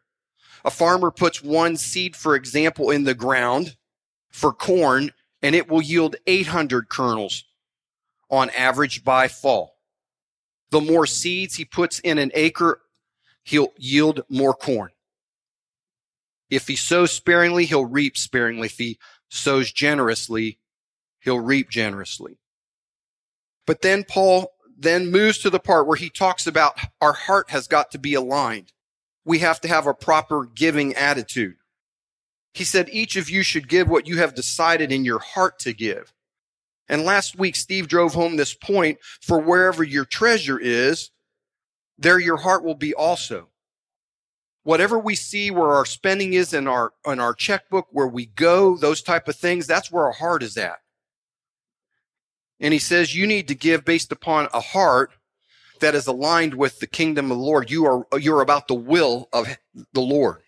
A 0.65 0.71
farmer 0.71 1.09
puts 1.09 1.41
one 1.41 1.77
seed, 1.77 2.15
for 2.15 2.35
example, 2.35 2.91
in 2.91 3.05
the 3.05 3.15
ground 3.15 3.77
for 4.29 4.51
corn, 4.51 5.11
and 5.41 5.55
it 5.55 5.69
will 5.69 5.81
yield 5.81 6.15
800 6.25 6.89
kernels 6.89 7.43
on 8.29 8.49
average 8.51 9.03
by 9.03 9.27
fall. 9.27 9.75
The 10.71 10.81
more 10.81 11.05
seeds 11.05 11.55
he 11.55 11.65
puts 11.65 11.99
in 11.99 12.17
an 12.17 12.31
acre, 12.33 12.81
he'll 13.43 13.71
yield 13.77 14.21
more 14.29 14.53
corn. 14.53 14.91
If 16.49 16.67
he 16.67 16.75
sows 16.75 17.11
sparingly, 17.11 17.65
he'll 17.65 17.85
reap 17.85 18.17
sparingly. 18.17 18.67
If 18.67 18.77
he 18.77 18.99
sows 19.29 19.71
generously, 19.71 20.59
he'll 21.19 21.39
reap 21.39 21.69
generously. 21.69 22.37
But 23.65 23.81
then 23.81 24.03
Paul 24.05 24.53
then 24.77 25.11
moves 25.11 25.39
to 25.39 25.49
the 25.49 25.59
part 25.59 25.87
where 25.87 25.97
he 25.97 26.09
talks 26.09 26.47
about 26.47 26.79
our 27.01 27.13
heart 27.13 27.49
has 27.49 27.67
got 27.67 27.91
to 27.91 27.97
be 27.97 28.13
aligned. 28.13 28.71
We 29.25 29.39
have 29.39 29.59
to 29.61 29.67
have 29.67 29.87
a 29.87 29.93
proper 29.93 30.45
giving 30.45 30.95
attitude. 30.95 31.55
He 32.57 32.63
said, 32.63 32.89
each 32.91 33.17
of 33.17 33.29
you 33.29 33.43
should 33.43 33.67
give 33.67 33.87
what 33.87 34.07
you 34.07 34.17
have 34.17 34.33
decided 34.33 34.91
in 34.91 35.05
your 35.05 35.19
heart 35.19 35.59
to 35.59 35.73
give. 35.73 36.11
And 36.89 37.05
last 37.05 37.37
week, 37.37 37.55
Steve 37.55 37.87
drove 37.87 38.15
home 38.15 38.35
this 38.35 38.55
point 38.55 38.97
for 39.21 39.39
wherever 39.39 39.83
your 39.83 40.05
treasure 40.05 40.57
is, 40.57 41.11
there 41.99 42.17
your 42.17 42.37
heart 42.37 42.63
will 42.63 42.73
be 42.73 42.95
also. 42.95 43.49
Whatever 44.63 44.97
we 44.97 45.13
see 45.13 45.51
where 45.51 45.69
our 45.69 45.85
spending 45.85 46.33
is 46.33 46.51
in 46.51 46.67
our, 46.67 46.93
in 47.05 47.19
our 47.19 47.35
checkbook, 47.35 47.85
where 47.91 48.07
we 48.07 48.25
go, 48.25 48.75
those 48.75 49.03
type 49.03 49.27
of 49.27 49.35
things, 49.35 49.67
that's 49.67 49.91
where 49.91 50.05
our 50.05 50.13
heart 50.13 50.41
is 50.41 50.57
at. 50.57 50.79
And 52.59 52.73
he 52.73 52.79
says 52.79 53.15
you 53.15 53.27
need 53.27 53.47
to 53.49 53.55
give 53.55 53.85
based 53.85 54.11
upon 54.11 54.47
a 54.51 54.61
heart 54.61 55.11
that 55.79 55.93
is 55.93 56.07
aligned 56.07 56.55
with 56.55 56.79
the 56.79 56.87
kingdom 56.87 57.29
of 57.29 57.37
the 57.37 57.43
Lord. 57.43 57.69
You 57.69 57.85
are, 57.85 58.19
you're 58.19 58.41
about 58.41 58.67
the 58.67 58.73
will 58.73 59.29
of 59.31 59.47
the 59.93 60.01
Lord. 60.01 60.41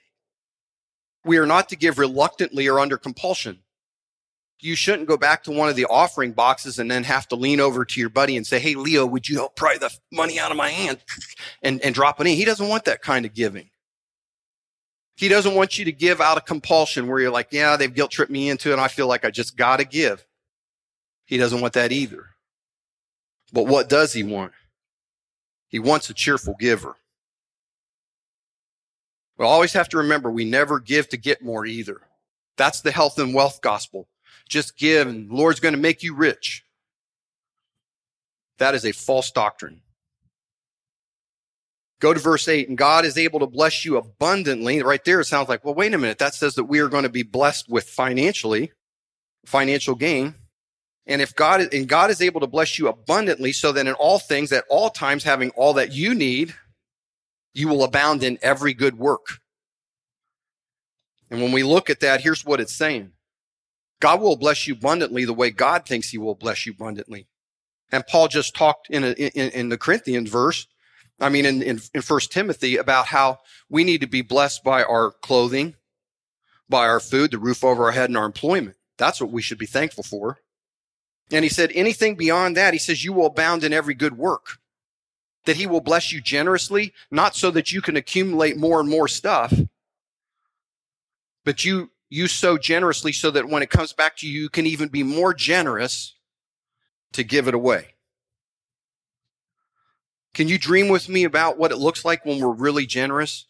We 1.26 1.38
are 1.38 1.46
not 1.46 1.70
to 1.70 1.76
give 1.76 1.98
reluctantly 1.98 2.68
or 2.68 2.80
under 2.80 2.98
compulsion. 2.98 3.60
You 4.62 4.76
shouldn't 4.76 5.08
go 5.08 5.18
back 5.18 5.44
to 5.44 5.52
one 5.52 5.70
of 5.70 5.76
the 5.76 5.86
offering 5.86 6.34
boxes 6.34 6.80
and 6.80 6.92
then 6.92 7.04
have 7.06 7.28
to 7.30 7.36
lean 7.36 7.60
over 7.62 7.86
to 7.86 8.00
your 8.00 8.10
buddy 8.10 8.36
and 8.36 8.46
say, 8.46 8.60
Hey, 8.60 8.76
Leo, 8.76 9.06
would 9.06 9.28
you 9.28 9.38
help 9.38 9.56
pry 9.56 9.78
the 9.78 9.90
money 10.12 10.38
out 10.40 10.52
of 10.52 10.58
my 10.58 10.70
hand 10.70 11.00
and, 11.64 11.82
and 11.82 11.96
drop 11.96 12.20
it 12.20 12.28
in? 12.28 12.36
He 12.36 12.46
doesn't 12.46 12.68
want 12.68 12.86
that 12.86 13.02
kind 13.02 13.26
of 13.26 13.34
giving. 13.34 13.70
He 15.16 15.28
doesn't 15.28 15.56
want 15.56 15.78
you 15.78 15.86
to 15.86 15.92
give 15.92 16.22
out 16.22 16.38
of 16.38 16.46
compulsion 16.46 17.08
where 17.08 17.20
you're 17.20 17.32
like, 17.32 17.50
yeah, 17.52 17.76
they've 17.76 17.94
guilt 17.94 18.12
tripped 18.12 18.32
me 18.32 18.50
into 18.50 18.70
it 18.70 18.74
and 18.74 18.82
I 18.82 18.88
feel 18.88 19.08
like 19.08 19.26
I 19.26 19.32
just 19.32 19.58
got 19.58 19.78
to 19.78 19.86
give. 19.86 20.26
He 21.26 21.38
doesn't 21.38 21.62
want 21.62 21.74
that 21.74 21.92
either. 21.92 22.26
But 23.52 23.68
what 23.68 23.90
does 23.90 24.14
he 24.14 24.24
want? 24.24 24.54
He 25.68 25.80
wants 25.80 26.10
a 26.10 26.14
cheerful 26.14 26.56
giver. 26.60 26.96
We 29.39 29.46
always 29.46 29.74
have 29.74 29.89
to 29.89 29.98
remember 29.98 30.29
we 30.29 30.46
never 30.46 30.79
give 30.79 31.10
to 31.10 31.17
get 31.17 31.41
more 31.41 31.65
either. 31.65 32.01
That's 32.58 32.81
the 32.81 32.91
health 32.91 33.17
and 33.17 33.34
wealth 33.34 33.62
gospel. 33.62 34.08
Just 34.50 34.77
give 34.77 35.08
and 35.08 35.29
the 35.29 35.36
Lord's 35.36 35.62
going 35.62 35.74
to 35.74 35.79
make 35.79 36.03
you 36.03 36.13
rich. 36.13 36.65
That 38.58 38.75
is 38.75 38.86
a 38.86 38.91
false 38.91 39.31
doctrine. 39.31 39.81
Go 42.01 42.13
to 42.13 42.19
verse 42.19 42.48
8, 42.48 42.69
and 42.69 42.77
God 42.77 43.05
is 43.05 43.17
able 43.17 43.39
to 43.39 43.48
bless 43.48 43.84
you 43.84 43.98
abundantly. 43.98 44.81
Right 44.81 45.03
there, 45.03 45.19
it 45.19 45.25
sounds 45.25 45.50
like, 45.50 45.65
well, 45.65 45.74
wait 45.74 45.93
a 45.93 45.98
minute. 45.98 46.17
That 46.17 46.34
says 46.34 46.55
that 46.55 46.65
we 46.65 46.79
are 46.79 46.88
going 46.88 47.03
to 47.03 47.10
be 47.10 47.24
blessed 47.24 47.69
with 47.69 47.89
financially, 47.89 48.72
financial 49.46 49.96
gain. 49.96 50.36
And 51.08 51.22
if 51.22 51.36
God 51.36 51.74
and 51.74 51.88
God 51.88 52.10
is 52.10 52.22
able 52.22 52.39
to 52.41 52.48
bless 52.48 52.77
you 52.77 52.88
abundantly 52.88 53.51
so 53.51 53.72
that 53.72 53.88
in 53.88 53.93
all 53.93 54.19
things, 54.19 54.51
at 54.51 54.65
all 54.69 54.89
times, 54.89 55.24
having 55.24 55.50
all 55.51 55.74
that 55.74 55.91
you 55.91 56.13
need, 56.13 56.53
you 57.53 57.68
will 57.68 57.84
abound 57.84 58.24
in 58.24 58.38
every 58.41 58.74
good 58.74 58.98
work. 58.98 59.39
And 61.29 61.41
when 61.41 61.51
we 61.51 61.63
look 61.63 61.89
at 61.89 62.00
that, 62.00 62.22
here's 62.22 62.46
what 62.46 62.60
it's 62.60 62.75
saying. 62.75 63.12
God 64.00 64.22
will 64.22 64.38
bless 64.38 64.68
you 64.68 64.74
abundantly 64.74 65.25
the 65.25 65.34
way 65.34 65.51
God 65.51 65.86
thinks 65.86 66.10
he 66.10 66.18
will 66.18 66.36
bless 66.36 66.65
you 66.65 66.72
abundantly. 66.72 67.27
And 67.91 68.06
Paul 68.08 68.27
just 68.27 68.56
talked 68.56 68.89
in, 68.89 69.03
a, 69.03 69.12
in, 69.12 69.50
in, 69.51 69.70
the 69.70 69.77
Corinthians 69.77 70.29
verse, 70.29 70.68
I 71.20 71.29
mean, 71.29 71.46
in, 71.46 71.62
in, 71.62 71.82
in 71.94 72.01
First 72.01 72.32
Timothy 72.32 72.77
about 72.77 73.08
how 73.08 73.39
we 73.70 73.84
need 73.84 74.01
to 74.01 74.08
be 74.08 74.22
blessed 74.22 74.63
by 74.63 74.84
our 74.84 75.12
clothing, 75.12 75.75
by 76.70 76.88
our 76.88 77.00
food, 77.00 77.32
the 77.32 77.39
roof 77.39 77.63
over 77.63 77.86
our 77.86 77.91
head 77.91 78.10
and 78.10 78.18
our 78.18 78.25
employment. 78.25 78.77
That's 78.98 79.20
what 79.20 79.32
we 79.32 79.41
should 79.41 79.58
be 79.58 79.65
thankful 79.65 80.03
for. 80.03 80.38
And 81.32 81.44
he 81.44 81.50
said, 81.50 81.72
anything 81.74 82.15
beyond 82.15 82.58
that, 82.58 82.74
he 82.74 82.79
says, 82.79 83.03
you 83.03 83.13
will 83.13 83.27
abound 83.27 83.63
in 83.63 83.74
every 83.74 83.94
good 83.94 84.18
work. 84.18 84.60
That 85.46 85.55
he 85.55 85.65
will 85.65 85.81
bless 85.81 86.12
you 86.12 86.22
generously, 86.22 86.93
not 87.10 87.36
so 87.36 87.50
that 87.51 87.72
you 87.72 87.81
can 87.81 87.96
accumulate 87.96 88.58
more 88.58 88.79
and 88.79 88.89
more 88.89 89.08
stuff, 89.08 89.53
but 91.46 91.63
you, 91.63 91.91
you 92.10 92.27
sow 92.27 92.58
generously 92.58 93.12
so 93.12 93.31
that 93.31 93.48
when 93.48 93.63
it 93.63 93.69
comes 93.69 93.93
back 93.93 94.17
to 94.17 94.27
you, 94.27 94.41
you 94.41 94.50
can 94.50 94.65
even 94.65 94.89
be 94.89 95.03
more 95.03 95.34
generous 95.34 96.15
to 97.13 97.24
give 97.24 97.48
it 97.48 97.53
away. 97.53 97.96
Can 100.34 100.48
you 100.48 100.60
dream 100.60 100.89
with 100.89 101.10
me 101.10 101.24
about 101.24 101.58
what 101.58 101.72
it 101.72 101.77
looks 101.77 102.05
like 102.05 102.25
when 102.25 102.39
we're 102.39 102.53
really 102.53 102.86
generous? 102.86 103.48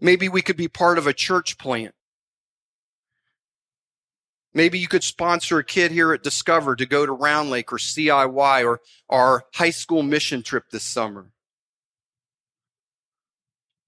Maybe 0.00 0.28
we 0.28 0.42
could 0.42 0.56
be 0.56 0.68
part 0.68 0.98
of 0.98 1.06
a 1.06 1.12
church 1.12 1.56
plant 1.56 1.94
Maybe 4.52 4.78
you 4.78 4.88
could 4.88 5.04
sponsor 5.04 5.58
a 5.58 5.64
kid 5.64 5.92
here 5.92 6.12
at 6.12 6.22
Discover 6.22 6.76
to 6.76 6.86
go 6.86 7.06
to 7.06 7.12
Round 7.12 7.50
Lake 7.50 7.72
or 7.72 7.76
CIY 7.76 8.64
or 8.64 8.80
our 9.08 9.44
high 9.54 9.70
school 9.70 10.02
mission 10.02 10.42
trip 10.42 10.70
this 10.70 10.82
summer. 10.82 11.30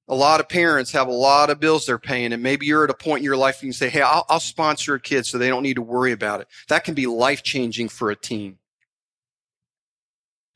A 0.09 0.15
lot 0.15 0.41
of 0.41 0.49
parents 0.49 0.93
have 0.93 1.09
a 1.09 1.13
lot 1.13 1.51
of 1.51 1.59
bills 1.59 1.87
they're 1.87 1.99
paying, 1.99 2.33
and 2.33 2.43
maybe 2.43 2.67
you're 2.67 2.85
at 2.85 2.91
a 2.91 2.95
point 2.95 3.21
in 3.21 3.25
your 3.25 3.37
life 3.37 3.63
you 3.63 3.69
can 3.69 3.73
say, 3.73 3.89
Hey, 3.89 4.03
I'll, 4.03 4.27
I'll 4.29 4.41
sponsor 4.41 4.95
a 4.95 5.01
kid 5.01 5.27
so 5.27 5.39
they 5.39 5.49
don't 5.49 5.63
need 5.63 5.77
to 5.77 5.83
worry 5.83 6.13
about 6.13 6.41
it. 6.41 6.49
That 6.69 6.85
can 6.85 6.95
be 6.95 7.07
life 7.07 7.43
changing 7.43 7.89
for 7.89 8.11
a 8.11 8.17
teen. 8.17 8.59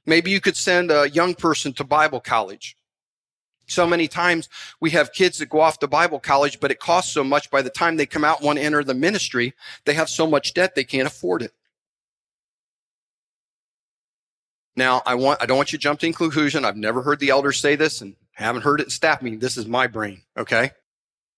Maybe 0.04 0.30
you 0.30 0.40
could 0.40 0.56
send 0.56 0.92
a 0.92 1.10
young 1.10 1.34
person 1.34 1.72
to 1.74 1.84
Bible 1.84 2.20
college. 2.20 2.75
So 3.66 3.86
many 3.86 4.06
times 4.06 4.48
we 4.80 4.90
have 4.90 5.12
kids 5.12 5.38
that 5.38 5.48
go 5.48 5.60
off 5.60 5.80
to 5.80 5.88
Bible 5.88 6.20
college, 6.20 6.60
but 6.60 6.70
it 6.70 6.78
costs 6.78 7.12
so 7.12 7.24
much 7.24 7.50
by 7.50 7.62
the 7.62 7.70
time 7.70 7.96
they 7.96 8.06
come 8.06 8.24
out 8.24 8.38
and 8.38 8.46
want 8.46 8.58
to 8.58 8.64
enter 8.64 8.84
the 8.84 8.94
ministry, 8.94 9.54
they 9.84 9.94
have 9.94 10.08
so 10.08 10.26
much 10.26 10.54
debt 10.54 10.74
they 10.74 10.84
can't 10.84 11.08
afford 11.08 11.42
it. 11.42 11.52
Now, 14.76 15.02
I 15.04 15.14
want, 15.14 15.42
I 15.42 15.46
don't 15.46 15.56
want 15.56 15.72
you 15.72 15.78
to 15.78 15.82
jump 15.82 16.00
to 16.00 16.12
conclusion. 16.12 16.64
I've 16.64 16.76
never 16.76 17.02
heard 17.02 17.18
the 17.18 17.30
elders 17.30 17.58
say 17.58 17.76
this 17.76 18.02
and 18.02 18.14
haven't 18.32 18.62
heard 18.62 18.80
it 18.80 18.92
staff 18.92 19.22
meeting. 19.22 19.40
This 19.40 19.56
is 19.56 19.66
my 19.66 19.86
brain. 19.86 20.22
Okay. 20.36 20.70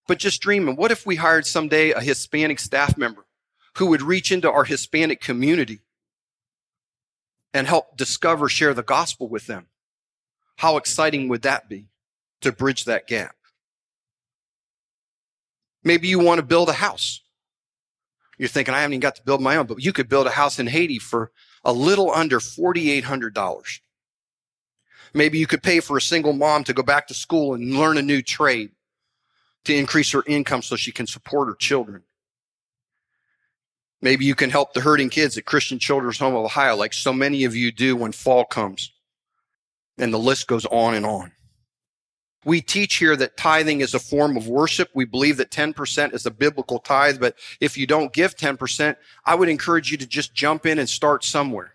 But 0.07 0.19
just 0.19 0.43
dreaming, 0.43 0.77
what 0.77 0.91
if 0.91 1.07
we 1.07 1.17
hired 1.17 1.47
someday 1.47 1.93
a 1.93 2.01
Hispanic 2.01 2.59
staff 2.59 2.99
member 2.99 3.25
who 3.77 3.87
would 3.87 4.03
reach 4.03 4.33
into 4.33 4.51
our 4.51 4.65
Hispanic 4.65 5.21
community 5.21 5.81
and 7.55 7.67
help 7.67 7.97
discover, 7.97 8.49
share 8.49 8.75
the 8.75 8.83
gospel 8.83 9.29
with 9.29 9.47
them? 9.47 9.69
How 10.57 10.77
exciting 10.77 11.29
would 11.29 11.43
that 11.43 11.69
be 11.69 11.87
to 12.43 12.53
bridge 12.53 12.85
that 12.85 13.07
gap? 13.07 13.35
Maybe 15.85 16.09
you 16.09 16.19
want 16.19 16.39
to 16.39 16.47
build 16.47 16.69
a 16.69 16.75
house. 16.75 17.21
You're 18.39 18.49
thinking, 18.49 18.75
I 18.75 18.81
haven't 18.81 18.95
even 18.95 19.01
got 19.01 19.17
to 19.17 19.23
build 19.25 19.41
my 19.41 19.57
own, 19.57 19.67
but 19.67 19.83
you 19.83 19.93
could 19.93 20.09
build 20.09 20.27
a 20.27 20.31
house 20.31 20.59
in 20.59 20.67
Haiti 20.67 20.99
for 20.99 21.33
a 21.65 21.73
little 21.73 22.13
under 22.13 22.39
$4,800. 22.39 23.81
Maybe 25.15 25.39
you 25.39 25.47
could 25.47 25.63
pay 25.63 25.81
for 25.81 25.97
a 25.97 26.03
single 26.03 26.33
mom 26.33 26.65
to 26.65 26.73
go 26.73 26.83
back 26.83 27.09
to 27.09 27.15
school 27.15 27.55
and 27.55 27.75
learn 27.75 27.97
a 27.97 28.03
new 28.03 28.23
trade 28.23 28.71
to 29.65 29.75
increase 29.75 30.11
her 30.13 30.23
income 30.27 30.63
so 30.63 30.77
she 30.77 30.93
can 30.93 31.07
support 31.07 31.49
her 31.49 31.55
children. 31.55 32.03
Maybe 34.01 34.25
you 34.25 34.37
can 34.37 34.51
help 34.51 34.75
the 34.75 34.81
hurting 34.81 35.11
kids 35.11 35.37
at 35.37 35.45
Christian 35.45 35.79
Children's 35.79 36.19
Home 36.19 36.35
of 36.35 36.45
Ohio, 36.45 36.77
like 36.77 36.93
so 36.93 37.13
many 37.13 37.45
of 37.45 37.57
you 37.57 37.73
do 37.73 37.97
when 37.97 38.13
fall 38.13 38.45
comes. 38.45 38.93
And 39.99 40.15
the 40.15 40.19
list 40.19 40.47
goes 40.47 40.65
on 40.67 40.95
and 40.95 41.05
on. 41.05 41.33
We 42.45 42.61
teach 42.61 42.97
here 42.97 43.17
that 43.17 43.37
tithing 43.37 43.81
is 43.81 43.95
a 43.95 43.99
form 43.99 44.37
of 44.37 44.47
worship. 44.47 44.91
We 44.95 45.05
believe 45.05 45.37
that 45.39 45.51
10% 45.51 46.15
is 46.15 46.25
a 46.25 46.31
biblical 46.31 46.79
tithe, 46.79 47.21
but 47.21 47.37
if 47.61 47.77
you 47.77 47.87
don't 47.87 48.13
give 48.13 48.37
10%, 48.37 48.97
I 49.25 49.35
would 49.35 49.49
encourage 49.49 49.91
you 49.91 49.97
to 49.99 50.07
just 50.07 50.35
jump 50.35 50.65
in 50.65 50.79
and 50.79 50.89
start 50.89 51.25
somewhere. 51.25 51.75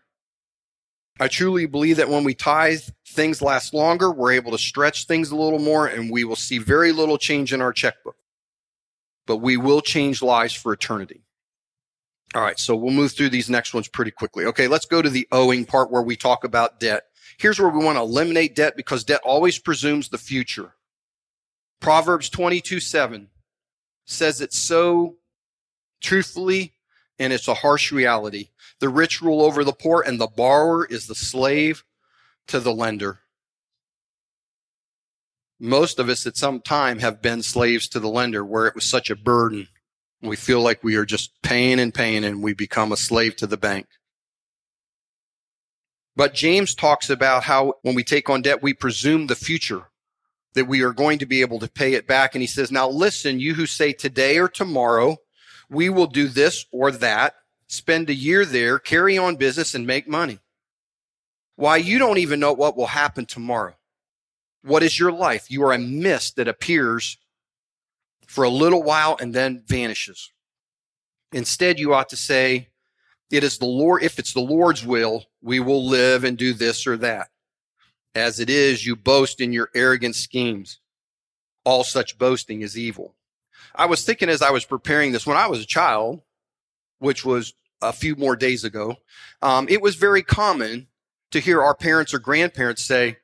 I 1.20 1.28
truly 1.28 1.66
believe 1.66 1.98
that 1.98 2.10
when 2.10 2.24
we 2.24 2.34
tithe, 2.34 2.82
things 3.14 3.42
last 3.42 3.74
longer. 3.74 4.12
We're 4.12 4.34
able 4.34 4.52
to 4.52 4.58
stretch 4.58 5.06
things 5.06 5.32
a 5.32 5.36
little 5.36 5.60
more 5.60 5.88
and 5.88 6.12
we 6.12 6.24
will 6.24 6.36
see 6.36 6.58
very 6.58 6.92
little 6.92 7.18
change 7.18 7.54
in 7.54 7.62
our 7.62 7.72
checkbook. 7.72 8.16
But 9.26 9.38
we 9.38 9.56
will 9.56 9.82
change 9.82 10.22
lives 10.22 10.54
for 10.54 10.74
eternity. 10.74 11.24
All 12.36 12.42
right. 12.42 12.60
So 12.60 12.76
we'll 12.76 12.92
move 12.94 13.14
through 13.14 13.30
these 13.30 13.50
next 13.50 13.74
ones 13.74 13.88
pretty 13.88 14.12
quickly. 14.12 14.46
Okay. 14.46 14.68
Let's 14.68 14.86
go 14.86 15.02
to 15.02 15.10
the 15.10 15.28
owing 15.32 15.66
part 15.66 15.92
where 15.92 16.02
we 16.02 16.16
talk 16.16 16.44
about 16.44 16.80
debt. 16.80 17.04
Here's 17.38 17.60
where 17.60 17.70
we 17.70 17.84
want 17.84 17.98
to 17.98 18.02
eliminate 18.02 18.56
debt 18.56 18.76
because 18.76 19.04
debt 19.04 19.22
always 19.24 19.60
presumes 19.60 20.10
the 20.10 20.18
future. 20.18 20.74
Proverbs 21.80 22.30
22, 22.30 22.80
7 22.80 23.30
says 24.06 24.42
it 24.42 24.54
so 24.54 25.16
truthfully 26.02 26.74
and 27.20 27.32
it's 27.32 27.48
a 27.48 27.54
harsh 27.54 27.92
reality. 27.92 28.50
The 28.80 28.90
rich 28.90 29.22
rule 29.22 29.42
over 29.42 29.64
the 29.64 29.74
poor 29.74 30.02
and 30.02 30.20
the 30.20 30.28
borrower 30.28 30.86
is 30.86 31.08
the 31.08 31.16
slave 31.16 31.84
to 32.48 32.60
the 32.60 32.74
lender. 32.74 33.20
Most 35.60 36.00
of 36.00 36.10
us 36.10 36.26
at 36.28 36.36
some 36.36 36.60
time 36.60 37.00
have 37.00 37.22
been 37.22 37.42
slaves 37.42 37.88
to 37.90 38.00
the 38.00 38.10
lender 38.10 38.44
where 38.44 38.68
it 38.68 38.76
was 38.76 38.86
such 38.86 39.10
a 39.10 39.16
burden. 39.16 39.68
We 40.22 40.36
feel 40.36 40.62
like 40.62 40.84
we 40.84 40.96
are 40.96 41.06
just 41.06 41.42
paying 41.42 41.80
and 41.80 41.94
paying 41.94 42.24
and 42.24 42.44
we 42.44 42.54
become 42.54 42.92
a 42.92 42.98
slave 42.98 43.36
to 43.38 43.48
the 43.48 43.58
bank. 43.58 43.88
But 46.16 46.34
James 46.34 46.76
talks 46.76 47.10
about 47.10 47.44
how 47.44 47.76
when 47.82 47.96
we 47.96 48.04
take 48.04 48.30
on 48.30 48.42
debt, 48.42 48.62
we 48.62 48.74
presume 48.74 49.28
the 49.28 49.36
future, 49.36 49.90
that 50.54 50.66
we 50.66 50.84
are 50.84 50.94
going 50.94 51.18
to 51.20 51.26
be 51.26 51.42
able 51.42 51.60
to 51.60 51.68
pay 51.68 51.94
it 51.94 52.08
back. 52.08 52.36
And 52.36 52.42
he 52.42 52.48
says, 52.48 52.72
now 52.72 52.88
listen, 52.88 53.40
you 53.40 53.56
who 53.56 53.66
say 53.66 53.94
today 53.94 54.38
or 54.38 54.48
tomorrow, 54.48 55.18
we 55.70 55.90
will 55.90 56.06
do 56.06 56.28
this 56.28 56.66
or 56.72 56.92
that, 56.92 57.34
spend 57.68 58.10
a 58.10 58.14
year 58.14 58.46
there, 58.46 58.78
carry 58.78 59.18
on 59.18 59.38
business 59.38 59.74
and 59.74 59.88
make 59.88 60.08
money. 60.08 60.40
Why 61.56 61.78
you 61.78 61.98
don't 61.98 62.20
even 62.20 62.40
know 62.40 62.54
what 62.54 62.78
will 62.78 62.88
happen 62.88 63.26
tomorrow. 63.26 63.76
What 64.64 64.84
is 64.84 65.00
your 65.00 65.12
life? 65.12 65.50
You 65.50 65.64
are 65.64 65.74
a 65.74 65.80
mist 65.80 66.36
that 66.36 66.48
appears 66.48 67.18
for 68.28 68.44
a 68.44 68.50
little 68.50 68.84
while 68.84 69.18
and 69.20 69.34
then 69.34 69.64
vanishes. 69.66 70.32
Instead, 71.32 71.80
you 71.80 71.94
ought 71.94 72.10
to 72.10 72.16
say, 72.16 72.70
it 73.34 73.44
is 73.44 73.58
the 73.58 73.66
Lord, 73.66 74.04
if 74.04 74.20
it's 74.20 74.34
the 74.34 74.42
Lord's 74.42 74.86
will, 74.86 75.26
we 75.42 75.60
will 75.60 75.84
live 75.88 76.24
and 76.24 76.38
do 76.38 76.54
this 76.54 76.86
or 76.86 76.98
that. 76.98 77.30
As 78.14 78.40
it 78.40 78.48
is, 78.48 78.86
you 78.86 78.96
boast 78.96 79.42
in 79.42 79.52
your 79.52 79.72
arrogant 79.74 80.16
schemes. 80.16 80.80
All 81.66 81.84
such 81.84 82.20
boasting 82.20 82.62
is 82.62 82.78
evil. 82.78 83.16
I 83.74 83.88
was 83.88 84.06
thinking 84.06 84.30
as 84.30 84.44
I 84.44 84.52
was 84.52 84.66
preparing 84.66 85.14
this, 85.14 85.26
when 85.26 85.36
I 85.36 85.48
was 85.48 85.60
a 85.60 85.66
child, 85.66 86.22
which 87.00 87.26
was 87.26 87.56
a 87.82 87.92
few 87.92 88.16
more 88.16 88.36
days 88.36 88.64
ago, 88.64 88.98
um, 89.42 89.68
it 89.68 89.82
was 89.82 89.96
very 89.96 90.22
common 90.22 90.86
to 91.32 91.40
hear 91.40 91.60
our 91.60 91.74
parents 91.74 92.14
or 92.14 92.20
grandparents 92.20 92.84
say, 92.84 93.18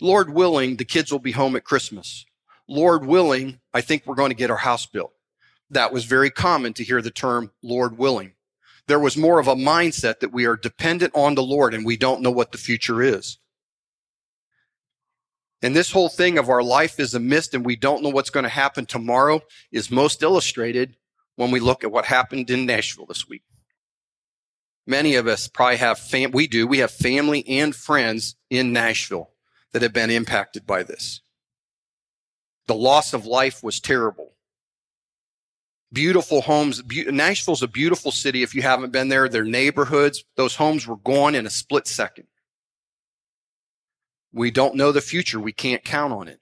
Lord 0.00 0.32
willing, 0.32 0.76
the 0.76 0.84
kids 0.84 1.10
will 1.10 1.18
be 1.18 1.32
home 1.32 1.56
at 1.56 1.64
Christmas. 1.64 2.24
Lord 2.68 3.04
willing, 3.04 3.58
I 3.72 3.80
think 3.80 4.04
we're 4.06 4.14
going 4.14 4.30
to 4.30 4.36
get 4.36 4.52
our 4.52 4.58
house 4.58 4.86
built. 4.86 5.12
That 5.70 5.92
was 5.92 6.04
very 6.04 6.30
common 6.30 6.72
to 6.74 6.84
hear 6.84 7.02
the 7.02 7.10
term 7.10 7.50
Lord 7.64 7.98
willing. 7.98 8.33
There 8.86 8.98
was 8.98 9.16
more 9.16 9.38
of 9.38 9.48
a 9.48 9.54
mindset 9.54 10.20
that 10.20 10.32
we 10.32 10.44
are 10.44 10.56
dependent 10.56 11.14
on 11.14 11.34
the 11.34 11.42
Lord 11.42 11.72
and 11.72 11.86
we 11.86 11.96
don't 11.96 12.20
know 12.20 12.30
what 12.30 12.52
the 12.52 12.58
future 12.58 13.02
is. 13.02 13.38
And 15.62 15.74
this 15.74 15.92
whole 15.92 16.10
thing 16.10 16.36
of 16.36 16.50
our 16.50 16.62
life 16.62 17.00
is 17.00 17.14
a 17.14 17.20
mist 17.20 17.54
and 17.54 17.64
we 17.64 17.76
don't 17.76 18.02
know 18.02 18.10
what's 18.10 18.28
going 18.28 18.44
to 18.44 18.50
happen 18.50 18.84
tomorrow 18.84 19.40
is 19.72 19.90
most 19.90 20.22
illustrated 20.22 20.96
when 21.36 21.50
we 21.50 21.60
look 21.60 21.82
at 21.82 21.90
what 21.90 22.04
happened 22.04 22.50
in 22.50 22.66
Nashville 22.66 23.06
this 23.06 23.26
week. 23.26 23.42
Many 24.86 25.14
of 25.14 25.26
us 25.26 25.48
probably 25.48 25.78
have 25.78 25.98
fam- 25.98 26.32
we 26.32 26.46
do, 26.46 26.66
we 26.66 26.78
have 26.78 26.90
family 26.90 27.48
and 27.48 27.74
friends 27.74 28.36
in 28.50 28.74
Nashville 28.74 29.30
that 29.72 29.80
have 29.80 29.94
been 29.94 30.10
impacted 30.10 30.66
by 30.66 30.82
this. 30.82 31.22
The 32.66 32.74
loss 32.74 33.14
of 33.14 33.24
life 33.24 33.62
was 33.62 33.80
terrible. 33.80 34.33
Beautiful 35.94 36.42
homes. 36.42 36.82
Be- 36.82 37.04
Nashville's 37.04 37.62
a 37.62 37.68
beautiful 37.68 38.10
city. 38.10 38.42
If 38.42 38.54
you 38.54 38.62
haven't 38.62 38.90
been 38.90 39.08
there, 39.08 39.28
their 39.28 39.44
neighborhoods, 39.44 40.24
those 40.36 40.56
homes 40.56 40.86
were 40.86 40.96
gone 40.96 41.34
in 41.34 41.46
a 41.46 41.50
split 41.50 41.86
second. 41.86 42.26
We 44.32 44.50
don't 44.50 44.74
know 44.74 44.90
the 44.90 45.00
future. 45.00 45.38
We 45.38 45.52
can't 45.52 45.84
count 45.84 46.12
on 46.12 46.26
it. 46.26 46.40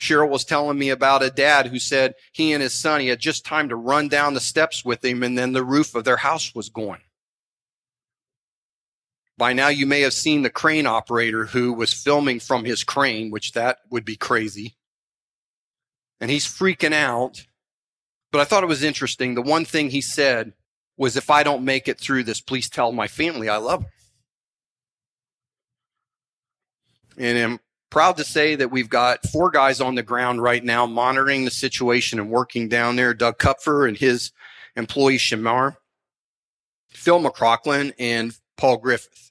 Cheryl 0.00 0.28
was 0.28 0.44
telling 0.44 0.78
me 0.78 0.90
about 0.90 1.24
a 1.24 1.30
dad 1.30 1.66
who 1.66 1.78
said 1.80 2.14
he 2.32 2.52
and 2.52 2.62
his 2.62 2.74
son, 2.74 3.00
he 3.00 3.08
had 3.08 3.18
just 3.18 3.44
time 3.44 3.68
to 3.70 3.76
run 3.76 4.08
down 4.08 4.34
the 4.34 4.40
steps 4.40 4.84
with 4.84 5.04
him 5.04 5.22
and 5.22 5.36
then 5.36 5.52
the 5.52 5.64
roof 5.64 5.94
of 5.94 6.04
their 6.04 6.16
house 6.16 6.54
was 6.54 6.68
gone. 6.68 7.00
By 9.36 9.52
now 9.52 9.68
you 9.68 9.86
may 9.86 10.02
have 10.02 10.12
seen 10.12 10.42
the 10.42 10.50
crane 10.50 10.86
operator 10.86 11.46
who 11.46 11.72
was 11.72 11.92
filming 11.92 12.38
from 12.38 12.64
his 12.64 12.84
crane, 12.84 13.32
which 13.32 13.52
that 13.52 13.78
would 13.90 14.04
be 14.04 14.16
crazy. 14.16 14.76
And 16.20 16.30
he's 16.30 16.46
freaking 16.46 16.92
out. 16.92 17.44
But 18.34 18.40
I 18.40 18.46
thought 18.46 18.64
it 18.64 18.66
was 18.66 18.82
interesting. 18.82 19.36
The 19.36 19.42
one 19.42 19.64
thing 19.64 19.90
he 19.90 20.00
said 20.00 20.54
was, 20.96 21.16
if 21.16 21.30
I 21.30 21.44
don't 21.44 21.64
make 21.64 21.86
it 21.86 22.00
through 22.00 22.24
this, 22.24 22.40
please 22.40 22.68
tell 22.68 22.90
my 22.90 23.06
family 23.06 23.48
I 23.48 23.58
love 23.58 23.82
them. 23.82 23.90
And 27.16 27.38
I'm 27.38 27.60
proud 27.90 28.16
to 28.16 28.24
say 28.24 28.56
that 28.56 28.72
we've 28.72 28.88
got 28.88 29.24
four 29.28 29.52
guys 29.52 29.80
on 29.80 29.94
the 29.94 30.02
ground 30.02 30.42
right 30.42 30.64
now 30.64 30.84
monitoring 30.84 31.44
the 31.44 31.52
situation 31.52 32.18
and 32.18 32.28
working 32.28 32.68
down 32.68 32.96
there. 32.96 33.14
Doug 33.14 33.38
Kupfer 33.38 33.86
and 33.86 33.96
his 33.96 34.32
employee 34.74 35.18
Shamar, 35.18 35.76
Phil 36.88 37.20
McCrocklin, 37.20 37.92
and 38.00 38.36
Paul 38.56 38.78
Griffith. 38.78 39.30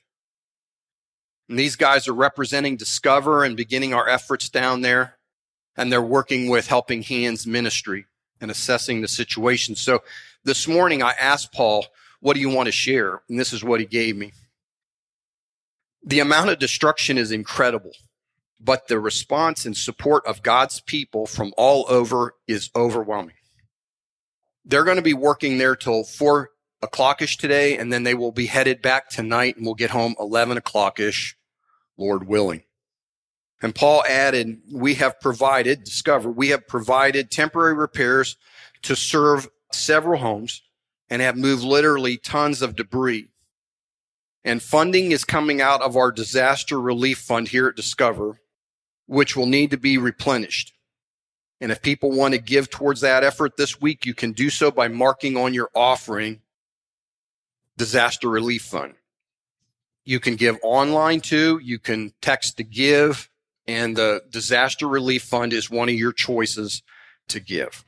And 1.49 1.59
these 1.59 1.75
guys 1.75 2.07
are 2.07 2.13
representing 2.13 2.77
Discover 2.77 3.43
and 3.43 3.57
beginning 3.57 3.93
our 3.93 4.07
efforts 4.07 4.47
down 4.47 4.79
there. 4.79 5.17
And 5.75 5.91
they're 5.91 6.01
working 6.01 6.47
with 6.47 6.67
Helping 6.67 7.03
Hands 7.03 7.45
Ministry 7.45 8.05
and 8.43 8.51
assessing 8.51 9.01
the 9.01 9.07
situation. 9.07 9.75
So 9.75 10.03
this 10.43 10.67
morning 10.67 11.01
I 11.01 11.13
asked 11.13 11.51
Paul, 11.51 11.87
what 12.19 12.35
do 12.35 12.39
you 12.41 12.49
want 12.49 12.67
to 12.67 12.71
share? 12.71 13.23
And 13.27 13.39
this 13.39 13.53
is 13.53 13.63
what 13.63 13.79
he 13.79 13.87
gave 13.87 14.15
me. 14.15 14.33
The 16.05 16.19
amount 16.19 16.51
of 16.51 16.59
destruction 16.59 17.17
is 17.17 17.31
incredible, 17.31 17.93
but 18.59 18.87
the 18.87 18.99
response 18.99 19.65
and 19.65 19.75
support 19.75 20.25
of 20.27 20.43
God's 20.43 20.81
people 20.81 21.25
from 21.25 21.53
all 21.57 21.85
over 21.87 22.35
is 22.47 22.69
overwhelming. 22.75 23.35
They're 24.65 24.83
going 24.83 24.97
to 24.97 25.01
be 25.01 25.13
working 25.13 25.57
there 25.57 25.75
till 25.75 26.03
four 26.03 26.51
o'clockish 26.83 27.37
today, 27.37 27.77
and 27.77 27.91
then 27.91 28.03
they 28.03 28.13
will 28.13 28.33
be 28.33 28.45
headed 28.45 28.81
back 28.81 29.09
tonight 29.09 29.55
and 29.55 29.65
we'll 29.65 29.75
get 29.75 29.89
home 29.89 30.15
11 30.19 30.57
o'clockish, 30.57 31.35
Lord 31.97 32.27
willing. 32.27 32.63
And 33.63 33.73
Paul 33.73 34.03
added, 34.07 34.59
we 34.69 34.95
have 34.95 35.21
provided, 35.21 35.85
discover, 35.85 36.29
we 36.29 36.49
have 36.49 36.67
provided 36.67 37.31
temporary 37.31 37.73
repairs 37.73 38.35
to 38.81 38.93
serve 38.93 39.47
several 39.71 40.19
homes 40.19 40.61
and 41.09 41.21
have 41.21 41.37
moved 41.37 41.63
literally 41.63 42.17
tons 42.17 42.61
of 42.61 42.75
debris. 42.75 43.29
And 44.43 44.61
funding 44.61 45.13
is 45.13 45.23
coming 45.23 45.61
out 45.61 45.81
of 45.81 45.95
our 45.95 46.11
disaster 46.11 46.79
relief 46.79 47.19
fund 47.19 47.47
here 47.47 47.67
at 47.67 47.77
Discover, 47.77 48.41
which 49.05 49.37
will 49.37 49.45
need 49.45 49.71
to 49.71 49.77
be 49.77 49.97
replenished. 49.97 50.73
And 51.61 51.71
if 51.71 51.81
people 51.81 52.11
want 52.11 52.33
to 52.33 52.41
give 52.41 52.69
towards 52.69 52.99
that 52.99 53.23
effort 53.23 53.55
this 53.55 53.79
week, 53.79 54.05
you 54.05 54.13
can 54.13 54.33
do 54.33 54.49
so 54.49 54.71
by 54.71 54.89
marking 54.89 55.37
on 55.37 55.53
your 55.53 55.69
offering 55.73 56.41
disaster 57.77 58.27
relief 58.27 58.63
fund. 58.63 58.95
You 60.03 60.19
can 60.19 60.35
give 60.35 60.57
online 60.61 61.21
too. 61.21 61.61
You 61.63 61.79
can 61.79 62.11
text 62.21 62.57
to 62.57 62.65
give 62.65 63.29
and 63.67 63.95
the 63.95 64.21
disaster 64.29 64.87
relief 64.87 65.23
fund 65.23 65.53
is 65.53 65.69
one 65.69 65.89
of 65.89 65.95
your 65.95 66.13
choices 66.13 66.81
to 67.29 67.39
give. 67.39 67.85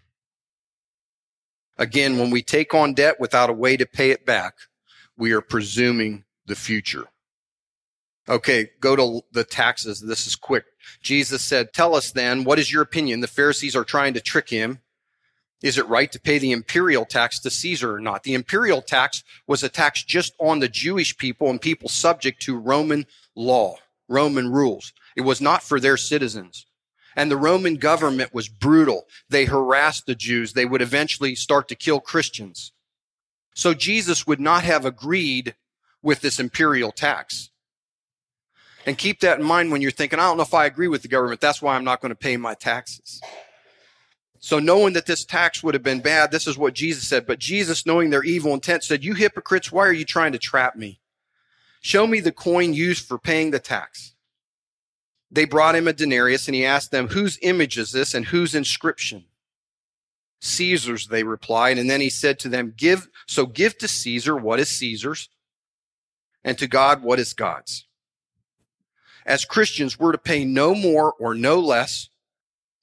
Again, 1.77 2.17
when 2.17 2.31
we 2.31 2.41
take 2.41 2.73
on 2.73 2.93
debt 2.93 3.19
without 3.19 3.49
a 3.49 3.53
way 3.53 3.75
to 3.75 3.85
pay 3.85 4.11
it 4.11 4.25
back, 4.25 4.53
we 5.17 5.33
are 5.33 5.41
presuming 5.41 6.23
the 6.45 6.55
future. 6.55 7.05
Okay, 8.27 8.69
go 8.79 8.95
to 8.95 9.21
the 9.31 9.43
taxes. 9.43 10.01
This 10.01 10.25
is 10.25 10.35
quick. 10.35 10.65
Jesus 11.01 11.43
said, 11.43 11.73
Tell 11.73 11.93
us 11.93 12.11
then, 12.11 12.43
what 12.43 12.57
is 12.57 12.71
your 12.71 12.81
opinion? 12.81 13.19
The 13.19 13.27
Pharisees 13.27 13.75
are 13.75 13.83
trying 13.83 14.13
to 14.15 14.21
trick 14.21 14.49
him. 14.49 14.79
Is 15.61 15.77
it 15.77 15.88
right 15.88 16.11
to 16.11 16.19
pay 16.19 16.38
the 16.38 16.51
imperial 16.51 17.05
tax 17.05 17.39
to 17.39 17.49
Caesar 17.49 17.95
or 17.95 17.99
not? 17.99 18.23
The 18.23 18.33
imperial 18.33 18.81
tax 18.81 19.23
was 19.47 19.63
a 19.63 19.69
tax 19.69 20.03
just 20.03 20.33
on 20.39 20.59
the 20.59 20.67
Jewish 20.67 21.17
people 21.17 21.49
and 21.49 21.61
people 21.61 21.89
subject 21.89 22.41
to 22.43 22.57
Roman 22.57 23.05
law, 23.35 23.75
Roman 24.08 24.52
rules. 24.52 24.94
It 25.15 25.22
was 25.22 25.41
not 25.41 25.63
for 25.63 25.80
their 25.80 25.98
citizens. 25.98 26.65
And 27.15 27.32
the 27.32 27.38
Roman 27.38 27.76
government 27.76 28.34
was 28.34 28.50
brutal. 28.50 29.06
They 29.30 29.46
harassed 29.46 30.06
the 30.06 30.15
Jews. 30.15 30.54
They 30.54 30.65
would 30.65 30.82
eventually 30.82 31.36
start 31.36 31.68
to 31.70 31.76
kill 31.76 32.00
Christians. 32.00 32.74
So 33.56 33.74
Jesus 33.74 34.28
would 34.28 34.41
not 34.41 34.63
have 34.63 34.86
agreed 34.86 35.56
with 36.02 36.22
this 36.22 36.39
imperial 36.39 36.91
tax. 36.91 37.50
And 38.86 38.98
keep 38.98 39.22
that 39.22 39.39
in 39.39 39.46
mind 39.46 39.72
when 39.72 39.82
you're 39.82 39.91
thinking, 39.91 40.20
I 40.20 40.24
don't 40.24 40.38
know 40.38 40.44
if 40.44 40.54
I 40.54 40.65
agree 40.65 40.89
with 40.89 41.02
the 41.02 41.08
government. 41.08 41.41
That's 41.41 41.62
why 41.62 41.76
I'm 41.76 41.86
not 41.86 42.02
going 42.02 42.12
to 42.12 42.15
pay 42.15 42.38
my 42.38 42.54
taxes. 42.54 43.22
So 44.39 44.60
knowing 44.60 44.94
that 44.94 45.08
this 45.08 45.26
tax 45.26 45.63
would 45.63 45.74
have 45.74 45.82
been 45.82 46.02
bad, 46.02 46.30
this 46.30 46.46
is 46.46 46.56
what 46.58 46.76
Jesus 46.76 47.08
said. 47.08 47.26
But 47.26 47.39
Jesus, 47.39 47.88
knowing 47.88 48.12
their 48.12 48.24
evil 48.24 48.54
intent, 48.54 48.84
said, 48.84 49.04
You 49.04 49.15
hypocrites, 49.15 49.72
why 49.72 49.88
are 49.88 49.94
you 49.94 50.06
trying 50.06 50.34
to 50.34 50.38
trap 50.38 50.76
me? 50.76 51.00
Show 51.86 52.08
me 52.08 52.19
the 52.19 52.32
coin 52.32 52.74
used 52.74 53.08
for 53.08 53.19
paying 53.19 53.52
the 53.52 53.60
tax. 53.60 54.15
They 55.30 55.45
brought 55.45 55.76
him 55.76 55.88
a 55.88 55.93
denarius 55.93 56.48
and 56.48 56.56
he 56.56 56.65
asked 56.65 56.89
them, 56.89 57.10
Whose 57.10 57.38
image 57.43 57.78
is 57.78 57.91
this 57.91 58.15
and 58.15 58.26
whose 58.26 58.56
inscription? 58.56 59.26
Caesar's, 60.41 61.06
they 61.06 61.21
replied. 61.21 61.78
And 61.78 61.88
then 61.88 62.02
he 62.02 62.10
said 62.10 62.39
to 62.39 62.50
them, 62.50 62.74
Give, 62.76 63.08
so 63.28 63.45
give 63.45 63.78
to 63.78 63.88
Caesar 63.88 64.36
what 64.36 64.60
is 64.60 64.69
Caesar's, 64.69 65.30
and 66.43 66.58
to 66.58 66.65
God 66.65 67.04
what 67.04 67.19
is 67.19 67.36
God's. 67.36 67.86
As 69.24 69.45
Christians, 69.45 70.00
we're 70.00 70.12
to 70.12 70.17
pay 70.17 70.43
no 70.43 70.74
more 70.74 71.13
or 71.19 71.36
no 71.36 71.60
less 71.60 72.10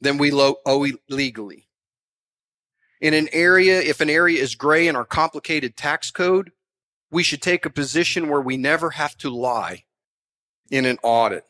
than 0.00 0.16
we 0.16 0.30
owe 0.32 0.86
legally. 1.08 1.66
In 3.00 3.14
an 3.14 3.28
area, 3.32 3.80
if 3.80 4.00
an 4.00 4.08
area 4.08 4.40
is 4.40 4.54
gray 4.54 4.86
in 4.86 4.94
our 4.94 5.04
complicated 5.04 5.76
tax 5.76 6.12
code, 6.12 6.52
we 7.12 7.22
should 7.22 7.42
take 7.42 7.64
a 7.64 7.70
position 7.70 8.28
where 8.28 8.40
we 8.40 8.56
never 8.56 8.90
have 8.90 9.16
to 9.18 9.30
lie 9.30 9.84
in 10.70 10.86
an 10.86 10.98
audit. 11.02 11.44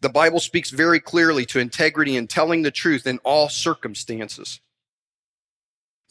The 0.00 0.08
Bible 0.08 0.38
speaks 0.38 0.70
very 0.70 1.00
clearly 1.00 1.44
to 1.46 1.58
integrity 1.58 2.16
and 2.16 2.30
telling 2.30 2.62
the 2.62 2.70
truth 2.70 3.06
in 3.06 3.18
all 3.24 3.48
circumstances. 3.48 4.60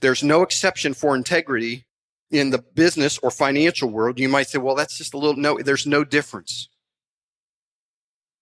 There's 0.01 0.21
no 0.21 0.43
exception 0.43 0.93
for 0.93 1.15
integrity 1.15 1.85
in 2.29 2.49
the 2.49 2.57
business 2.57 3.17
or 3.19 3.31
financial 3.31 3.89
world. 3.89 4.19
You 4.19 4.27
might 4.27 4.49
say, 4.49 4.59
well, 4.59 4.75
that's 4.75 4.97
just 4.97 5.13
a 5.13 5.17
little, 5.17 5.41
no, 5.41 5.57
there's 5.57 5.87
no 5.87 6.03
difference. 6.03 6.67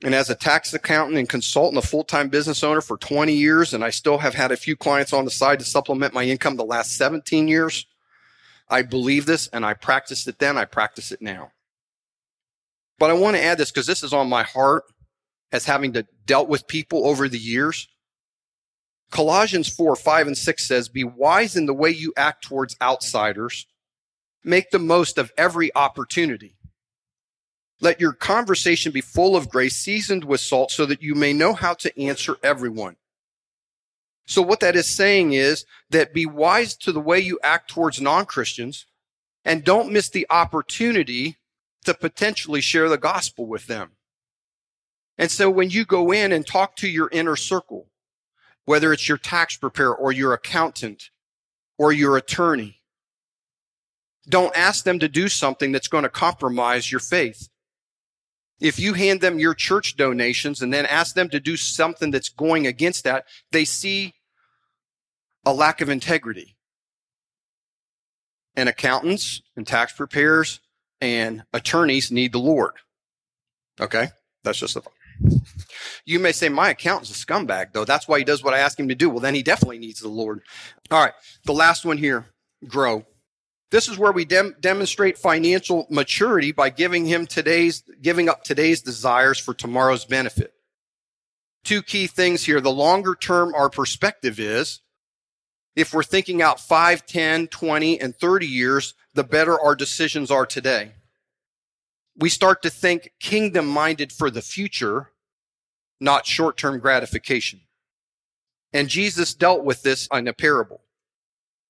And 0.04 0.16
as 0.16 0.32
a 0.32 0.36
tax 0.36 0.74
accountant 0.74 1.20
and 1.20 1.30
consultant, 1.30 1.84
a 1.84 1.88
full-time 1.88 2.30
business 2.30 2.64
owner 2.64 2.82
for 2.82 2.98
20 2.98 3.34
years, 3.34 3.74
and 3.74 3.84
I 3.84 3.92
still 3.92 4.18
have 4.18 4.34
had 4.34 4.52
a 4.52 4.58
few 4.58 4.76
clients 4.76 5.14
on 5.14 5.26
the 5.26 5.32
side 5.32 5.60
to 5.60 5.66
supplement 5.66 6.14
my 6.14 6.24
income 6.24 6.58
the 6.58 6.66
last 6.66 6.98
17 6.98 7.48
years, 7.48 7.86
I 8.68 8.82
believe 8.82 9.26
this 9.26 9.48
and 9.48 9.66
I 9.66 9.74
practiced 9.74 10.28
it 10.28 10.40
then, 10.40 10.58
I 10.58 10.66
practice 10.66 11.12
it 11.12 11.22
now. 11.22 11.52
But 12.98 13.10
I 13.10 13.14
want 13.14 13.36
to 13.36 13.44
add 13.44 13.58
this 13.58 13.72
because 13.72 13.88
this 13.88 14.04
is 14.04 14.14
on 14.14 14.30
my 14.30 14.44
heart 14.44 14.84
as 15.52 15.66
having 15.66 15.94
to 15.94 16.06
dealt 16.26 16.50
with 16.50 16.68
people 16.68 17.08
over 17.08 17.28
the 17.28 17.38
years. 17.38 17.88
Colossians 19.12 19.70
4, 19.70 19.96
5, 19.96 20.28
and 20.28 20.38
6 20.38 20.68
says, 20.68 20.90
Be 20.90 21.04
wise 21.04 21.56
in 21.56 21.68
the 21.68 21.74
way 21.74 21.90
you 21.90 22.14
act 22.18 22.44
towards 22.44 22.76
outsiders. 22.82 23.68
Make 24.44 24.72
the 24.72 24.80
most 24.80 25.18
of 25.18 25.32
every 25.38 25.74
opportunity. 25.76 26.56
Let 27.82 28.00
your 28.00 28.14
conversation 28.14 28.92
be 28.92 29.02
full 29.02 29.36
of 29.36 29.50
grace, 29.50 29.76
seasoned 29.76 30.24
with 30.24 30.40
salt, 30.40 30.72
so 30.72 30.86
that 30.86 31.02
you 31.02 31.14
may 31.14 31.34
know 31.34 31.54
how 31.54 31.74
to 31.76 32.02
answer 32.02 32.38
everyone. 32.42 32.96
So 34.26 34.42
what 34.42 34.60
that 34.62 34.76
is 34.76 34.88
saying 34.88 35.34
is 35.34 35.66
that 35.92 36.14
be 36.14 36.26
wise 36.26 36.76
to 36.78 36.92
the 36.92 37.00
way 37.00 37.20
you 37.20 37.40
act 37.44 37.70
towards 37.70 38.02
non-Christians 38.02 38.86
and 39.44 39.64
don't 39.64 39.92
miss 39.92 40.10
the 40.10 40.26
opportunity 40.30 41.38
to 41.86 41.94
potentially 41.94 42.62
share 42.62 42.90
the 42.90 42.98
gospel 42.98 43.46
with 43.46 43.68
them. 43.68 43.92
And 45.18 45.30
so 45.30 45.50
when 45.50 45.70
you 45.70 45.86
go 45.86 46.12
in 46.12 46.32
and 46.32 46.46
talk 46.46 46.76
to 46.78 46.88
your 46.88 47.10
inner 47.12 47.36
circle, 47.36 47.88
whether 48.66 48.92
it's 48.92 49.08
your 49.08 49.20
tax 49.20 49.56
preparer 49.56 49.96
or 49.96 50.12
your 50.12 50.34
accountant 50.34 51.12
or 51.78 51.94
your 51.94 52.18
attorney, 52.18 52.82
don't 54.28 54.58
ask 54.58 54.84
them 54.84 54.98
to 55.00 55.08
do 55.08 55.30
something 55.30 55.72
that's 55.72 55.88
going 55.88 56.04
to 56.04 56.10
compromise 56.10 56.92
your 56.92 57.00
faith. 57.00 57.48
If 58.60 58.80
you 58.80 58.94
hand 58.94 59.22
them 59.22 59.40
your 59.40 59.54
church 59.54 59.98
donations 59.98 60.62
and 60.62 60.74
then 60.74 60.86
ask 60.86 61.16
them 61.16 61.30
to 61.30 61.40
do 61.40 61.58
something 61.58 62.12
that's 62.12 62.30
going 62.30 62.66
against 62.66 63.04
that, 63.04 63.26
they 63.52 63.66
see 63.66 64.14
a 65.46 65.54
lack 65.54 65.82
of 65.82 65.90
integrity. 65.90 66.56
And 68.56 68.70
accountants 68.70 69.42
and 69.58 69.68
tax 69.68 69.92
preparers 69.92 70.62
and 71.02 71.44
attorneys 71.52 72.12
need 72.12 72.32
the 72.32 72.40
Lord. 72.40 72.72
Okay? 73.80 74.08
That's 74.44 74.60
just 74.60 74.76
thought. 74.76 74.92
You 76.06 76.20
may 76.20 76.32
say, 76.32 76.50
my 76.50 76.70
accountant's 76.70 77.12
a 77.12 77.26
scumbag, 77.26 77.74
though. 77.74 77.86
That's 77.86 78.08
why 78.08 78.20
he 78.20 78.24
does 78.24 78.44
what 78.44 78.54
I 78.54 78.60
ask 78.60 78.80
him 78.80 78.88
to 78.90 78.96
do. 78.96 79.10
Well, 79.10 79.20
then 79.20 79.36
he 79.36 79.44
definitely 79.44 79.80
needs 79.80 80.00
the 80.00 80.08
Lord. 80.08 80.42
All 80.92 81.04
right. 81.04 81.14
The 81.44 81.54
last 81.54 81.84
one 81.84 81.98
here 81.98 82.28
grow. 82.68 83.06
This 83.72 83.88
is 83.88 83.98
where 83.98 84.12
we 84.12 84.26
dem- 84.26 84.56
demonstrate 84.60 85.18
financial 85.18 85.88
maturity 85.90 86.52
by 86.52 86.70
giving 86.70 87.06
him 87.06 87.26
today's, 87.26 87.84
giving 88.02 88.30
up 88.30 88.44
today's 88.44 88.82
desires 88.82 89.40
for 89.40 89.54
tomorrow's 89.54 90.06
benefit. 90.06 90.54
Two 91.64 91.82
key 91.82 92.08
things 92.08 92.46
here. 92.46 92.62
The 92.62 92.72
longer 92.72 93.16
term 93.16 93.54
our 93.56 93.70
perspective 93.70 94.40
is, 94.40 94.82
if 95.76 95.94
we're 95.94 96.04
thinking 96.04 96.42
out 96.42 96.60
5, 96.60 97.06
10, 97.06 97.48
20, 97.48 98.00
and 98.00 98.16
30 98.16 98.48
years, 98.48 98.94
the 99.14 99.24
better 99.24 99.60
our 99.60 99.76
decisions 99.76 100.32
are 100.32 100.46
today 100.46 100.92
we 102.18 102.30
start 102.30 102.62
to 102.62 102.70
think 102.70 103.12
kingdom 103.20 103.68
minded 103.68 104.12
for 104.12 104.30
the 104.30 104.42
future, 104.42 105.12
not 106.00 106.26
short 106.26 106.58
term 106.58 106.80
gratification. 106.80 107.62
And 108.74 108.90
Jesus 108.90 109.34
dealt 109.34 109.64
with 109.64 109.84
this 109.84 110.08
in 110.12 110.28
a 110.28 110.34
parable. 110.34 110.82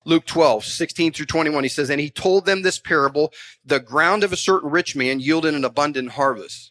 Luke 0.06 0.24
12, 0.24 0.64
16 0.64 1.12
through 1.12 1.26
21, 1.26 1.64
he 1.64 1.68
says, 1.68 1.90
And 1.90 2.00
he 2.00 2.10
told 2.10 2.46
them 2.46 2.62
this 2.62 2.78
parable, 2.78 3.32
the 3.64 3.80
ground 3.80 4.22
of 4.22 4.32
a 4.32 4.36
certain 4.36 4.70
rich 4.70 4.94
man 4.94 5.18
yielded 5.18 5.52
an 5.52 5.64
abundant 5.64 6.12
harvest. 6.12 6.70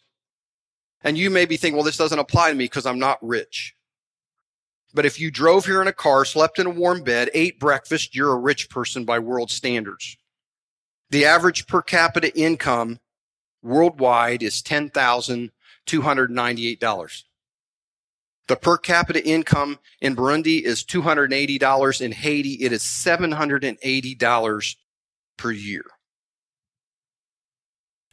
And 1.02 1.18
you 1.18 1.28
may 1.28 1.44
be 1.44 1.58
thinking, 1.58 1.76
well, 1.76 1.84
this 1.84 1.98
doesn't 1.98 2.18
apply 2.18 2.48
to 2.48 2.56
me 2.56 2.64
because 2.64 2.86
I'm 2.86 2.98
not 2.98 3.18
rich. 3.20 3.74
But 4.94 5.04
if 5.04 5.20
you 5.20 5.30
drove 5.30 5.66
here 5.66 5.82
in 5.82 5.88
a 5.88 5.92
car, 5.92 6.24
slept 6.24 6.58
in 6.58 6.66
a 6.66 6.70
warm 6.70 7.02
bed, 7.02 7.28
ate 7.34 7.60
breakfast, 7.60 8.16
you're 8.16 8.32
a 8.32 8.38
rich 8.38 8.70
person 8.70 9.04
by 9.04 9.18
world 9.18 9.50
standards. 9.50 10.16
The 11.10 11.26
average 11.26 11.66
per 11.66 11.82
capita 11.82 12.34
income 12.34 13.00
worldwide 13.62 14.42
is 14.42 14.62
$10,298. 14.62 17.22
The 18.48 18.56
per 18.56 18.78
capita 18.78 19.24
income 19.26 19.78
in 20.00 20.14
Burundi 20.14 20.62
is 20.62 20.84
$280. 20.84 22.00
In 22.00 22.12
Haiti, 22.12 22.52
it 22.52 22.72
is 22.72 22.82
$780 22.82 24.76
per 25.36 25.50
year. 25.50 25.84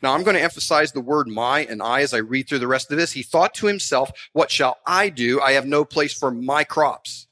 Now 0.02 0.14
I'm 0.14 0.24
going 0.24 0.36
to 0.36 0.42
emphasize 0.42 0.92
the 0.92 1.00
word 1.02 1.28
my 1.30 1.62
and 1.66 1.82
I 1.82 2.02
as 2.02 2.14
I 2.14 2.18
read 2.18 2.50
through 2.50 2.60
the 2.60 2.68
rest 2.68 2.92
of 2.92 2.98
this. 2.98 3.14
He 3.14 3.24
thought 3.24 3.54
to 3.56 3.68
himself, 3.68 4.12
what 4.34 4.52
shall 4.52 4.78
I 4.86 5.08
do? 5.10 5.40
I 5.40 5.54
have 5.54 5.66
no 5.66 5.86
place 5.86 6.14
for 6.14 6.30
my 6.30 6.66
crops. 6.66 7.28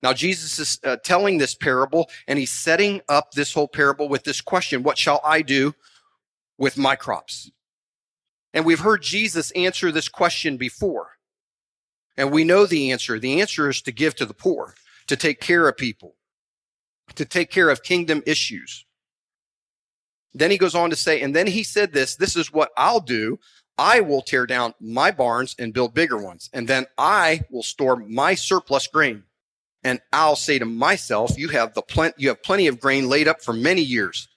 Now 0.00 0.12
Jesus 0.12 0.58
is 0.58 0.78
uh, 0.84 0.96
telling 1.02 1.38
this 1.38 1.54
parable 1.54 2.08
and 2.28 2.38
he's 2.38 2.52
setting 2.52 3.00
up 3.08 3.32
this 3.32 3.52
whole 3.52 3.66
parable 3.66 4.08
with 4.08 4.22
this 4.22 4.40
question. 4.40 4.84
What 4.84 4.98
shall 4.98 5.20
I 5.24 5.42
do 5.42 5.74
with 6.56 6.76
my 6.76 6.94
crops? 6.94 7.50
And 8.54 8.64
we've 8.64 8.80
heard 8.80 9.02
Jesus 9.02 9.50
answer 9.52 9.90
this 9.90 10.08
question 10.08 10.56
before. 10.56 11.08
And 12.16 12.30
we 12.30 12.44
know 12.44 12.66
the 12.66 12.92
answer. 12.92 13.18
The 13.18 13.40
answer 13.40 13.68
is 13.68 13.82
to 13.82 13.92
give 13.92 14.14
to 14.16 14.26
the 14.26 14.34
poor, 14.34 14.74
to 15.06 15.16
take 15.16 15.40
care 15.40 15.68
of 15.68 15.76
people, 15.76 16.14
to 17.14 17.24
take 17.24 17.50
care 17.50 17.70
of 17.70 17.82
kingdom 17.82 18.22
issues. 18.26 18.84
Then 20.34 20.50
he 20.50 20.58
goes 20.58 20.74
on 20.74 20.90
to 20.90 20.96
say, 20.96 21.20
and 21.20 21.34
then 21.34 21.46
he 21.46 21.62
said 21.62 21.92
this, 21.92 22.16
this 22.16 22.36
is 22.36 22.52
what 22.52 22.70
I'll 22.76 23.00
do. 23.00 23.38
I 23.78 24.00
will 24.00 24.22
tear 24.22 24.46
down 24.46 24.74
my 24.80 25.10
barns 25.10 25.56
and 25.58 25.72
build 25.72 25.94
bigger 25.94 26.18
ones. 26.18 26.48
And 26.52 26.68
then 26.68 26.86
I 26.98 27.42
will 27.50 27.62
store 27.62 27.96
my 27.96 28.34
surplus 28.34 28.86
grain. 28.86 29.24
And 29.84 30.00
I'll 30.12 30.36
say 30.36 30.58
to 30.58 30.64
myself, 30.64 31.36
you 31.36 31.48
have 31.48 31.74
the 31.74 31.82
plenty, 31.82 32.14
you 32.18 32.28
have 32.28 32.42
plenty 32.42 32.66
of 32.66 32.80
grain 32.80 33.08
laid 33.08 33.28
up 33.28 33.42
for 33.42 33.52
many 33.52 33.82
years. 33.82 34.28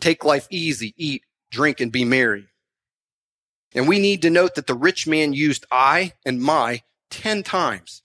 Take 0.00 0.24
life 0.24 0.46
easy, 0.50 0.94
eat, 0.96 1.22
drink, 1.50 1.80
and 1.80 1.90
be 1.90 2.04
merry. 2.04 2.46
And 3.74 3.86
we 3.86 3.98
need 3.98 4.22
to 4.22 4.30
note 4.30 4.54
that 4.56 4.66
the 4.66 4.74
rich 4.74 5.06
man 5.06 5.32
used 5.32 5.64
I 5.70 6.14
and 6.24 6.40
my 6.40 6.82
10 7.10 7.42
times. 7.42 8.02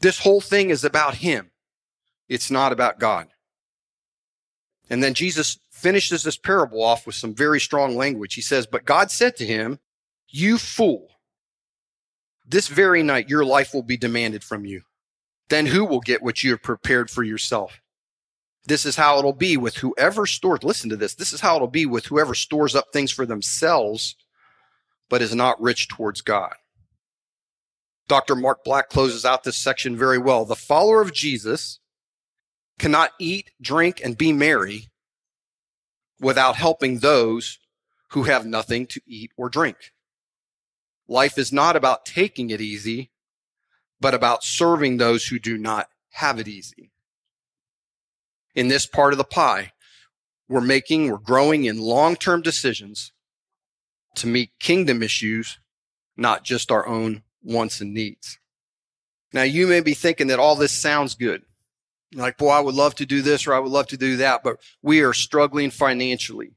This 0.00 0.18
whole 0.18 0.40
thing 0.40 0.70
is 0.70 0.84
about 0.84 1.16
him. 1.16 1.50
It's 2.28 2.50
not 2.50 2.72
about 2.72 2.98
God. 2.98 3.28
And 4.90 5.02
then 5.02 5.14
Jesus 5.14 5.58
finishes 5.70 6.22
this 6.22 6.36
parable 6.36 6.82
off 6.82 7.06
with 7.06 7.14
some 7.14 7.34
very 7.34 7.60
strong 7.60 7.96
language. 7.96 8.34
He 8.34 8.42
says, 8.42 8.66
But 8.66 8.84
God 8.84 9.10
said 9.10 9.36
to 9.36 9.46
him, 9.46 9.78
You 10.28 10.58
fool, 10.58 11.08
this 12.46 12.68
very 12.68 13.02
night 13.02 13.28
your 13.28 13.44
life 13.44 13.74
will 13.74 13.82
be 13.82 13.96
demanded 13.96 14.44
from 14.44 14.64
you. 14.64 14.82
Then 15.48 15.66
who 15.66 15.84
will 15.84 16.00
get 16.00 16.22
what 16.22 16.42
you 16.42 16.50
have 16.50 16.62
prepared 16.62 17.10
for 17.10 17.22
yourself? 17.22 17.80
This 18.66 18.84
is 18.84 18.96
how 18.96 19.18
it'll 19.18 19.32
be 19.32 19.56
with 19.56 19.76
whoever 19.76 20.26
stores, 20.26 20.64
listen 20.64 20.90
to 20.90 20.96
this. 20.96 21.14
This 21.14 21.32
is 21.32 21.40
how 21.40 21.56
it'll 21.56 21.68
be 21.68 21.86
with 21.86 22.06
whoever 22.06 22.34
stores 22.34 22.74
up 22.74 22.86
things 22.92 23.12
for 23.12 23.24
themselves, 23.24 24.16
but 25.08 25.22
is 25.22 25.34
not 25.34 25.60
rich 25.60 25.88
towards 25.88 26.20
God. 26.20 26.54
Dr. 28.08 28.36
Mark 28.36 28.64
Black 28.64 28.88
closes 28.88 29.24
out 29.24 29.44
this 29.44 29.56
section 29.56 29.96
very 29.96 30.18
well. 30.18 30.44
The 30.44 30.54
follower 30.54 31.00
of 31.00 31.12
Jesus 31.12 31.80
cannot 32.78 33.10
eat, 33.18 33.50
drink, 33.60 34.00
and 34.04 34.16
be 34.16 34.32
merry 34.32 34.88
without 36.20 36.56
helping 36.56 36.98
those 36.98 37.58
who 38.10 38.24
have 38.24 38.46
nothing 38.46 38.86
to 38.86 39.00
eat 39.06 39.32
or 39.36 39.48
drink. 39.48 39.76
Life 41.08 41.38
is 41.38 41.52
not 41.52 41.76
about 41.76 42.04
taking 42.04 42.50
it 42.50 42.60
easy, 42.60 43.10
but 44.00 44.14
about 44.14 44.44
serving 44.44 44.96
those 44.96 45.26
who 45.26 45.38
do 45.38 45.56
not 45.58 45.88
have 46.10 46.38
it 46.38 46.48
easy. 46.48 46.90
In 48.54 48.68
this 48.68 48.86
part 48.86 49.12
of 49.12 49.18
the 49.18 49.24
pie, 49.24 49.72
we're 50.48 50.60
making, 50.60 51.10
we're 51.10 51.18
growing 51.18 51.64
in 51.64 51.78
long-term 51.78 52.42
decisions 52.42 53.12
to 54.16 54.26
meet 54.26 54.58
kingdom 54.58 55.02
issues, 55.02 55.58
not 56.16 56.44
just 56.44 56.70
our 56.70 56.86
own 56.86 57.22
wants 57.42 57.80
and 57.80 57.94
needs. 57.94 58.38
Now 59.32 59.42
you 59.42 59.66
may 59.66 59.80
be 59.80 59.94
thinking 59.94 60.28
that 60.28 60.38
all 60.38 60.56
this 60.56 60.72
sounds 60.72 61.14
good. 61.14 61.42
Like, 62.14 62.38
boy, 62.38 62.50
I 62.50 62.60
would 62.60 62.74
love 62.74 62.94
to 62.96 63.06
do 63.06 63.22
this 63.22 63.46
or 63.46 63.54
I 63.54 63.58
would 63.58 63.72
love 63.72 63.88
to 63.88 63.96
do 63.96 64.16
that, 64.18 64.42
but 64.42 64.56
we 64.82 65.00
are 65.00 65.12
struggling 65.12 65.70
financially 65.70 66.52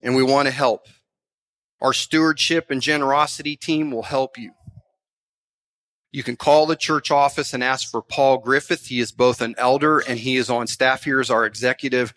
and 0.00 0.14
we 0.16 0.22
want 0.22 0.46
to 0.46 0.52
help. 0.52 0.86
Our 1.80 1.92
stewardship 1.92 2.70
and 2.70 2.80
generosity 2.80 3.56
team 3.56 3.90
will 3.90 4.02
help 4.02 4.38
you. 4.38 4.52
You 6.12 6.22
can 6.22 6.36
call 6.36 6.66
the 6.66 6.76
church 6.76 7.10
office 7.10 7.54
and 7.54 7.64
ask 7.64 7.90
for 7.90 8.02
Paul 8.02 8.38
Griffith. 8.38 8.86
He 8.86 9.00
is 9.00 9.12
both 9.12 9.40
an 9.40 9.54
elder 9.56 9.98
and 9.98 10.18
he 10.18 10.36
is 10.36 10.50
on 10.50 10.66
staff 10.66 11.04
here 11.04 11.20
as 11.20 11.30
our 11.30 11.46
executive 11.46 12.14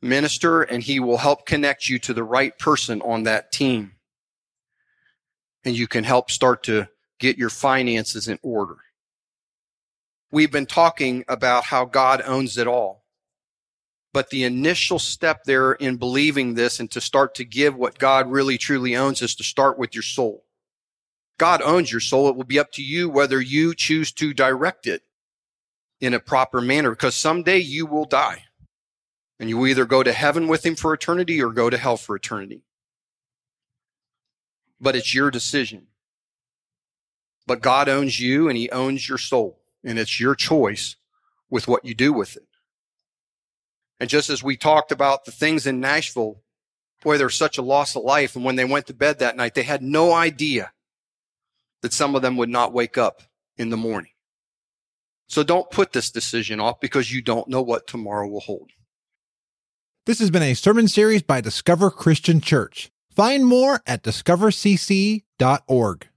minister, 0.00 0.62
and 0.62 0.82
he 0.82 1.00
will 1.00 1.16
help 1.16 1.46
connect 1.46 1.88
you 1.88 1.98
to 2.00 2.14
the 2.14 2.24
right 2.24 2.56
person 2.58 3.00
on 3.02 3.24
that 3.24 3.52
team. 3.52 3.92
And 5.64 5.76
you 5.76 5.86
can 5.86 6.04
help 6.04 6.30
start 6.30 6.62
to 6.64 6.88
get 7.18 7.36
your 7.36 7.50
finances 7.50 8.28
in 8.28 8.38
order. 8.42 8.76
We've 10.30 10.52
been 10.52 10.66
talking 10.66 11.24
about 11.28 11.64
how 11.64 11.84
God 11.84 12.22
owns 12.24 12.58
it 12.58 12.66
all. 12.66 13.04
But 14.12 14.30
the 14.30 14.44
initial 14.44 14.98
step 14.98 15.44
there 15.44 15.72
in 15.72 15.96
believing 15.96 16.54
this 16.54 16.80
and 16.80 16.90
to 16.92 17.00
start 17.00 17.34
to 17.36 17.44
give 17.44 17.76
what 17.76 17.98
God 17.98 18.30
really 18.30 18.56
truly 18.56 18.96
owns 18.96 19.20
is 19.20 19.34
to 19.36 19.44
start 19.44 19.78
with 19.78 19.94
your 19.94 20.02
soul. 20.02 20.44
God 21.38 21.62
owns 21.62 21.92
your 21.92 22.00
soul. 22.00 22.28
It 22.28 22.36
will 22.36 22.44
be 22.44 22.58
up 22.58 22.72
to 22.72 22.82
you 22.82 23.08
whether 23.08 23.40
you 23.40 23.74
choose 23.74 24.12
to 24.12 24.34
direct 24.34 24.86
it 24.86 25.02
in 26.00 26.14
a 26.14 26.20
proper 26.20 26.60
manner 26.60 26.90
because 26.90 27.14
someday 27.14 27.58
you 27.58 27.86
will 27.86 28.04
die 28.04 28.44
and 29.38 29.48
you 29.48 29.66
either 29.66 29.84
go 29.84 30.02
to 30.02 30.12
heaven 30.12 30.48
with 30.48 30.66
him 30.66 30.74
for 30.74 30.92
eternity 30.92 31.42
or 31.42 31.50
go 31.50 31.70
to 31.70 31.78
hell 31.78 31.96
for 31.96 32.16
eternity. 32.16 32.62
But 34.80 34.96
it's 34.96 35.14
your 35.14 35.30
decision. 35.30 35.88
But 37.46 37.62
God 37.62 37.88
owns 37.88 38.20
you 38.20 38.48
and 38.48 38.56
he 38.56 38.70
owns 38.70 39.08
your 39.08 39.18
soul 39.18 39.60
and 39.84 39.98
it's 39.98 40.20
your 40.20 40.34
choice 40.34 40.96
with 41.50 41.66
what 41.66 41.84
you 41.84 41.94
do 41.94 42.12
with 42.12 42.36
it. 42.36 42.46
And 44.00 44.10
just 44.10 44.30
as 44.30 44.42
we 44.42 44.56
talked 44.56 44.92
about 44.92 45.24
the 45.24 45.32
things 45.32 45.66
in 45.66 45.80
Nashville, 45.80 46.42
boy, 47.02 47.18
there's 47.18 47.36
such 47.36 47.58
a 47.58 47.62
loss 47.62 47.96
of 47.96 48.04
life. 48.04 48.36
And 48.36 48.44
when 48.44 48.56
they 48.56 48.64
went 48.64 48.86
to 48.86 48.94
bed 48.94 49.18
that 49.18 49.36
night, 49.36 49.54
they 49.54 49.62
had 49.62 49.82
no 49.82 50.12
idea 50.12 50.72
that 51.82 51.92
some 51.92 52.14
of 52.14 52.22
them 52.22 52.36
would 52.36 52.48
not 52.48 52.72
wake 52.72 52.98
up 52.98 53.22
in 53.56 53.70
the 53.70 53.76
morning. 53.76 54.12
So 55.26 55.42
don't 55.42 55.70
put 55.70 55.92
this 55.92 56.10
decision 56.10 56.60
off 56.60 56.80
because 56.80 57.12
you 57.12 57.20
don't 57.20 57.48
know 57.48 57.62
what 57.62 57.86
tomorrow 57.86 58.26
will 58.26 58.40
hold. 58.40 58.70
This 60.08 60.20
has 60.20 60.30
been 60.30 60.42
a 60.42 60.54
sermon 60.54 60.88
series 60.88 61.22
by 61.22 61.42
Discover 61.42 61.90
Christian 61.90 62.40
Church. 62.40 62.90
Find 63.14 63.44
more 63.44 63.82
at 63.86 64.02
discovercc.org. 64.02 66.08